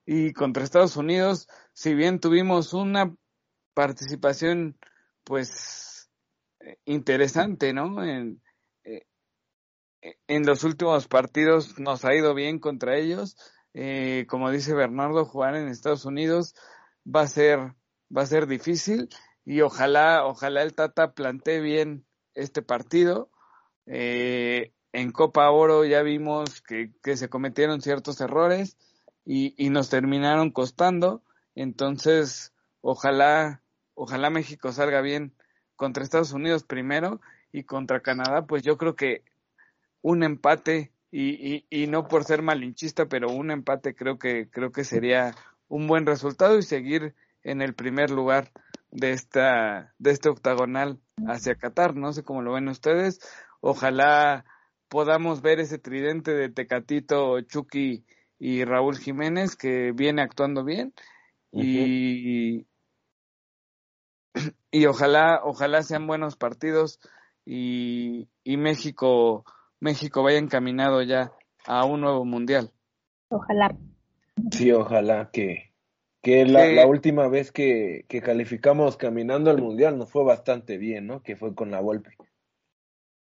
Y 0.07 0.33
contra 0.33 0.65
Estados 0.65 0.97
Unidos, 0.97 1.49
si 1.75 1.95
bien 1.95 2.19
tuvimos 2.19 2.73
una 2.73 3.15
participación, 3.75 4.79
pues, 5.23 6.11
interesante, 6.87 7.73
¿no? 7.73 8.03
En, 8.03 8.43
eh, 8.85 10.17
en 10.27 10.47
los 10.47 10.65
últimos 10.65 11.07
partidos 11.09 11.79
nos 11.79 12.05
ha 12.05 12.15
ido 12.15 12.35
bien 12.35 12.59
contra 12.59 12.97
ellos 12.97 13.37
eh, 13.75 14.27
como 14.29 14.51
dice 14.51 14.75
Bernardo, 14.75 15.25
jugar 15.25 15.55
en 15.55 15.69
Estados 15.69 16.05
Unidos 16.05 16.55
va 17.07 17.23
a 17.23 17.29
ser, 17.29 17.59
va 18.17 18.23
a 18.23 18.27
ser 18.27 18.47
difícil 18.47 19.09
y 19.45 19.61
ojalá, 19.61 20.27
ojalá 20.27 20.63
el 20.63 20.75
Tata 20.75 21.13
plantee 21.13 21.61
bien 21.61 22.05
este 22.35 22.63
partido. 22.63 23.31
Eh, 23.87 24.73
en 24.93 25.13
Copa 25.13 25.51
Oro 25.51 25.85
ya 25.85 26.03
vimos 26.03 26.63
que, 26.63 26.93
que 27.03 27.17
se 27.17 27.29
cometieron 27.29 27.81
ciertos 27.81 28.21
errores 28.21 28.77
y, 29.25 29.55
y, 29.57 29.71
nos 29.71 29.89
terminaron 29.89 30.51
costando. 30.51 31.23
Entonces, 31.55 32.53
ojalá, 32.81 33.63
ojalá 33.95 34.31
México 34.31 34.73
salga 34.73 35.01
bien 35.01 35.35
contra 35.77 36.03
Estados 36.03 36.33
Unidos 36.33 36.65
primero 36.65 37.21
y 37.53 37.65
contra 37.65 38.01
Canadá, 38.01 38.47
pues 38.47 38.63
yo 38.63 38.77
creo 38.77 38.97
que 38.97 39.25
un 40.03 40.23
empate 40.23 40.93
y, 41.11 41.55
y, 41.55 41.67
y 41.71 41.87
no 41.87 42.07
por 42.09 42.25
ser 42.25 42.43
malinchista, 42.43 43.07
pero 43.07 43.31
un 43.31 43.51
empate 43.51 43.95
creo 43.95 44.19
que 44.19 44.49
creo 44.51 44.73
que 44.73 44.85
sería 44.85 45.35
un 45.69 45.87
buen 45.87 46.07
resultado 46.07 46.59
y 46.59 46.63
seguir 46.63 47.15
en 47.43 47.63
el 47.63 47.75
primer 47.75 48.11
lugar 48.11 48.53
de 48.91 49.13
esta 49.13 49.95
de 49.99 50.11
este 50.11 50.29
octagonal 50.29 51.01
hacia 51.27 51.57
Qatar. 51.57 51.97
No 51.97 52.13
sé 52.13 52.23
cómo 52.23 52.43
lo 52.43 52.53
ven 52.53 52.69
ustedes. 52.69 53.21
Ojalá 53.61 54.45
podamos 54.89 55.43
ver 55.43 55.61
ese 55.61 55.79
tridente 55.79 56.33
de 56.33 56.49
Tecatito, 56.49 57.41
Chucky 57.43 58.05
y 58.39 58.65
Raúl 58.65 58.99
Jiménez 58.99 59.57
que 59.57 59.93
viene 59.93 60.23
actuando 60.23 60.65
bien 60.65 60.93
y 61.53 62.67
y 64.71 64.87
ojalá 64.87 65.41
ojalá 65.45 65.83
sean 65.83 66.07
buenos 66.07 66.37
partidos 66.37 67.01
y, 67.45 68.29
y 68.45 68.57
México 68.57 69.45
México 69.81 70.23
vaya 70.23 70.39
encaminado 70.39 71.03
ya 71.03 71.33
a 71.67 71.85
un 71.85 72.03
nuevo 72.03 72.25
mundial. 72.25 72.71
Ojalá. 73.29 73.75
Sí, 74.51 74.73
ojalá 74.73 75.31
que, 75.33 75.73
que 76.23 76.45
la, 76.47 76.67
la 76.67 76.87
última 76.87 77.29
vez 77.29 77.53
que, 77.53 78.05
que, 78.09 78.21
calificamos 78.21 78.97
caminando 78.97 79.51
al 79.51 79.61
mundial 79.61 79.99
nos 79.99 80.11
fue 80.11 80.25
bastante 80.25 80.79
bien, 80.79 81.07
¿no? 81.07 81.23
Que 81.23 81.37
fue 81.37 81.55
con 81.55 81.71
la 81.71 81.81
Volpe. 81.81 82.17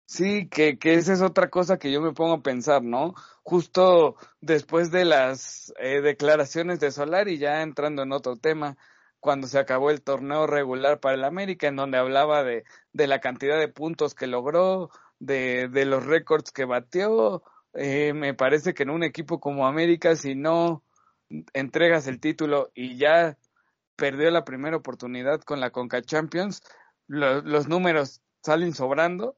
Sí, 0.07 0.47
que, 0.49 0.77
que 0.77 0.93
esa 0.95 1.13
es 1.13 1.21
otra 1.21 1.49
cosa 1.49 1.79
que 1.79 1.91
yo 1.91 1.99
me 1.99 2.13
pongo 2.13 2.33
a 2.33 2.43
pensar, 2.43 2.83
¿no? 2.83 3.15
Justo 3.43 4.15
después 4.39 4.91
de 4.91 5.03
las 5.03 5.73
eh, 5.79 6.01
declaraciones 6.01 6.79
de 6.79 6.91
Solari, 6.91 7.39
ya 7.39 7.63
entrando 7.63 8.03
en 8.03 8.11
otro 8.11 8.37
tema, 8.37 8.77
cuando 9.19 9.47
se 9.47 9.57
acabó 9.57 9.89
el 9.89 10.03
torneo 10.03 10.45
regular 10.45 10.99
para 10.99 11.15
el 11.15 11.23
América, 11.23 11.67
en 11.67 11.75
donde 11.75 11.97
hablaba 11.97 12.43
de, 12.43 12.65
de 12.93 13.07
la 13.07 13.19
cantidad 13.19 13.57
de 13.57 13.67
puntos 13.67 14.13
que 14.13 14.27
logró, 14.27 14.91
de, 15.19 15.67
de 15.69 15.85
los 15.85 16.05
récords 16.05 16.51
que 16.51 16.65
batió. 16.65 17.43
Eh, 17.73 18.13
me 18.13 18.33
parece 18.33 18.73
que 18.73 18.83
en 18.83 18.89
un 18.89 19.03
equipo 19.03 19.39
como 19.39 19.67
América, 19.67 20.15
si 20.15 20.35
no 20.35 20.83
entregas 21.53 22.07
el 22.07 22.19
título 22.19 22.71
y 22.73 22.97
ya 22.97 23.37
perdió 23.95 24.29
la 24.31 24.45
primera 24.45 24.77
oportunidad 24.77 25.41
con 25.41 25.59
la 25.59 25.71
Conca 25.71 26.01
Champions, 26.01 26.61
los 27.07 27.67
números 27.67 28.21
salen 28.43 28.73
sobrando. 28.73 29.37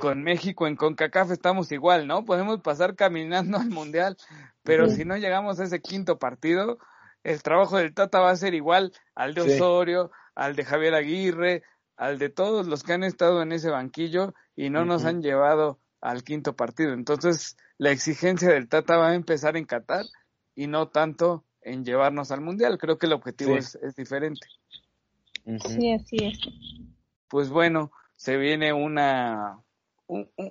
Con 0.00 0.22
México 0.22 0.66
en 0.66 0.76
CONCACAF 0.76 1.30
estamos 1.30 1.70
igual, 1.72 2.06
¿no? 2.06 2.24
Podemos 2.24 2.60
pasar 2.62 2.96
caminando 2.96 3.58
al 3.58 3.68
Mundial, 3.68 4.16
pero 4.62 4.88
si 4.88 5.04
no 5.04 5.18
llegamos 5.18 5.60
a 5.60 5.64
ese 5.64 5.82
quinto 5.82 6.18
partido, 6.18 6.78
el 7.22 7.42
trabajo 7.42 7.76
del 7.76 7.92
Tata 7.92 8.20
va 8.20 8.30
a 8.30 8.36
ser 8.36 8.54
igual 8.54 8.94
al 9.14 9.34
de 9.34 9.42
Osorio, 9.42 10.10
al 10.34 10.56
de 10.56 10.64
Javier 10.64 10.94
Aguirre, 10.94 11.64
al 11.98 12.18
de 12.18 12.30
todos 12.30 12.66
los 12.66 12.82
que 12.82 12.94
han 12.94 13.04
estado 13.04 13.42
en 13.42 13.52
ese 13.52 13.68
banquillo 13.68 14.32
y 14.58 14.70
no 14.70 14.84
nos 14.84 15.04
han 15.04 15.22
llevado 15.22 15.78
al 16.00 16.24
quinto 16.24 16.56
partido. 16.56 16.92
Entonces, 16.92 17.56
la 17.76 17.92
exigencia 17.92 18.48
del 18.48 18.68
Tata 18.68 18.96
va 18.96 19.10
a 19.10 19.14
empezar 19.14 19.56
en 19.56 19.64
Qatar 19.64 20.04
y 20.56 20.66
no 20.66 20.88
tanto 20.88 21.44
en 21.60 21.84
llevarnos 21.84 22.32
al 22.32 22.40
Mundial. 22.40 22.76
Creo 22.76 22.98
que 22.98 23.06
el 23.06 23.12
objetivo 23.12 23.56
es, 23.56 23.76
es, 23.76 23.94
diferente. 23.94 24.48
Sí, 25.64 25.92
así 25.92 26.16
es. 26.22 26.40
Pues 27.28 27.50
bueno, 27.50 27.92
se 28.16 28.36
viene 28.36 28.72
una, 28.72 29.62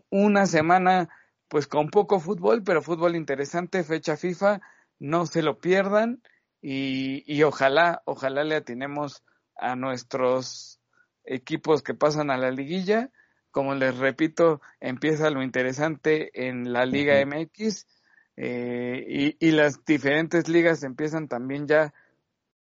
una 0.10 0.46
semana 0.46 1.10
pues 1.50 1.68
con 1.68 1.90
poco 1.90 2.22
fútbol, 2.22 2.64
pero 2.64 2.82
fútbol 2.82 3.14
interesante, 3.14 3.84
fecha 3.84 4.16
FIFA, 4.16 4.62
no 5.00 5.26
se 5.26 5.42
lo 5.42 5.60
pierdan 5.60 6.22
y, 6.62 7.26
y 7.28 7.44
ojalá, 7.44 8.04
ojalá 8.06 8.46
le 8.46 8.56
atinemos 8.56 9.26
a 9.58 9.76
nuestros 9.76 10.80
equipos 11.26 11.84
que 11.84 11.94
pasan 11.94 12.32
a 12.32 12.38
la 12.38 12.52
liguilla. 12.52 13.12
Como 13.58 13.74
les 13.74 13.98
repito, 13.98 14.62
empieza 14.80 15.32
lo 15.32 15.42
interesante 15.42 16.48
en 16.48 16.74
la 16.74 16.86
Liga 16.86 17.20
MX 17.26 17.88
eh, 18.36 19.04
y, 19.10 19.36
y, 19.44 19.50
las 19.50 19.84
diferentes 19.84 20.48
ligas 20.48 20.84
empiezan 20.84 21.28
también 21.28 21.66
ya 21.66 21.92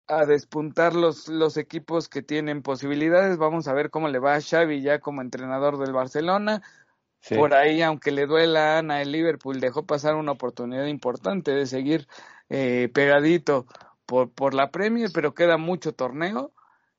a 0.07 0.27
despuntar 0.27 0.95
los, 0.95 1.29
los 1.29 1.57
equipos 1.57 2.11
que 2.11 2.21
tienen 2.21 2.61
posibilidades. 2.61 3.39
Vamos 3.39 3.69
a 3.69 3.73
ver 3.73 3.89
cómo 3.89 4.09
le 4.09 4.19
va 4.19 4.35
a 4.35 4.43
Xavi 4.43 4.83
ya 4.83 4.99
como 4.99 5.23
entrenador 5.23 5.79
del 5.79 5.95
Barcelona. 5.95 6.61
Por 7.35 7.55
ahí, 7.55 7.81
aunque 7.81 8.11
le 8.11 8.27
duela 8.27 8.75
a 8.75 8.79
Ana, 8.81 9.01
el 9.01 9.13
Liverpool 9.13 9.61
dejó 9.61 9.87
pasar 9.87 10.15
una 10.15 10.33
oportunidad 10.33 10.85
importante 10.85 11.53
de 11.53 11.65
seguir 11.65 12.07
eh, 12.51 12.91
pegadito 12.93 13.65
por, 14.05 14.31
por 14.31 14.53
la 14.53 14.71
Premier, 14.71 15.09
pero 15.15 15.33
queda 15.33 15.57
mucho 15.57 15.95
torneo. 15.95 16.53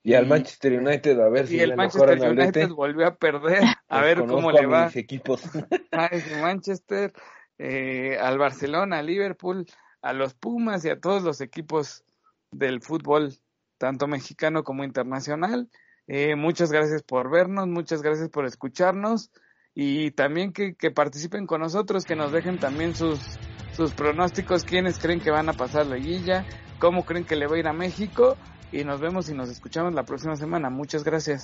Y, 0.06 0.16
al 0.16 0.28
Manchester 0.28 0.80
United, 0.80 1.18
a 1.22 1.30
ver 1.30 1.48
si 1.48 1.62
el 1.62 1.78
Manchester 1.78 2.20
United 2.30 2.70
volvió 2.72 3.08
a 3.08 3.16
perder, 3.16 3.64
a 3.88 4.02
ver 4.02 4.26
cómo 4.26 4.52
le 4.52 4.66
va. 4.66 4.92
equipos. 4.94 5.42
a 5.94 6.10
Manchester, 6.42 7.14
eh, 7.58 8.18
al 8.20 8.38
Barcelona, 8.38 9.00
al 9.00 9.06
Liverpool, 9.06 9.66
a 10.02 10.12
los 10.12 10.34
Pumas 10.34 10.84
y 10.84 10.90
a 10.90 11.00
todos 11.00 11.24
los 11.24 11.40
equipos 11.40 12.04
del 12.52 12.82
fútbol, 12.82 13.34
tanto 13.78 14.08
mexicano 14.08 14.66
como 14.66 14.84
internacional. 14.84 15.70
Eh, 16.08 16.36
muchas 16.36 16.70
gracias 16.70 17.02
por 17.02 17.32
vernos, 17.32 17.68
muchas 17.68 18.02
gracias 18.02 18.28
por 18.28 18.46
escucharnos 18.46 19.32
y 19.74 20.12
también 20.12 20.52
que, 20.52 20.76
que, 20.76 20.92
participen 20.92 21.48
con 21.48 21.62
nosotros, 21.62 22.04
que 22.04 22.18
nos 22.18 22.34
dejen 22.34 22.60
también 22.60 22.94
sus, 22.94 23.20
sus 23.72 23.94
pronósticos, 23.94 24.66
quiénes 24.66 25.00
creen 25.00 25.22
que 25.22 25.32
van 25.32 25.48
a 25.48 25.54
pasar 25.54 25.86
la 25.86 25.96
guilla, 25.96 26.46
cómo 26.78 27.06
creen 27.06 27.24
que 27.24 27.38
le 27.38 27.48
va 27.48 27.56
a 27.56 27.60
ir 27.60 27.68
a 27.70 27.74
México 27.74 28.38
y 28.74 28.84
nos 28.84 29.00
vemos 29.00 29.30
y 29.30 29.34
nos 29.34 29.50
escuchamos 29.50 29.94
la 29.94 30.04
próxima 30.04 30.36
semana. 30.36 30.70
Muchas 30.70 31.04
gracias. 31.04 31.42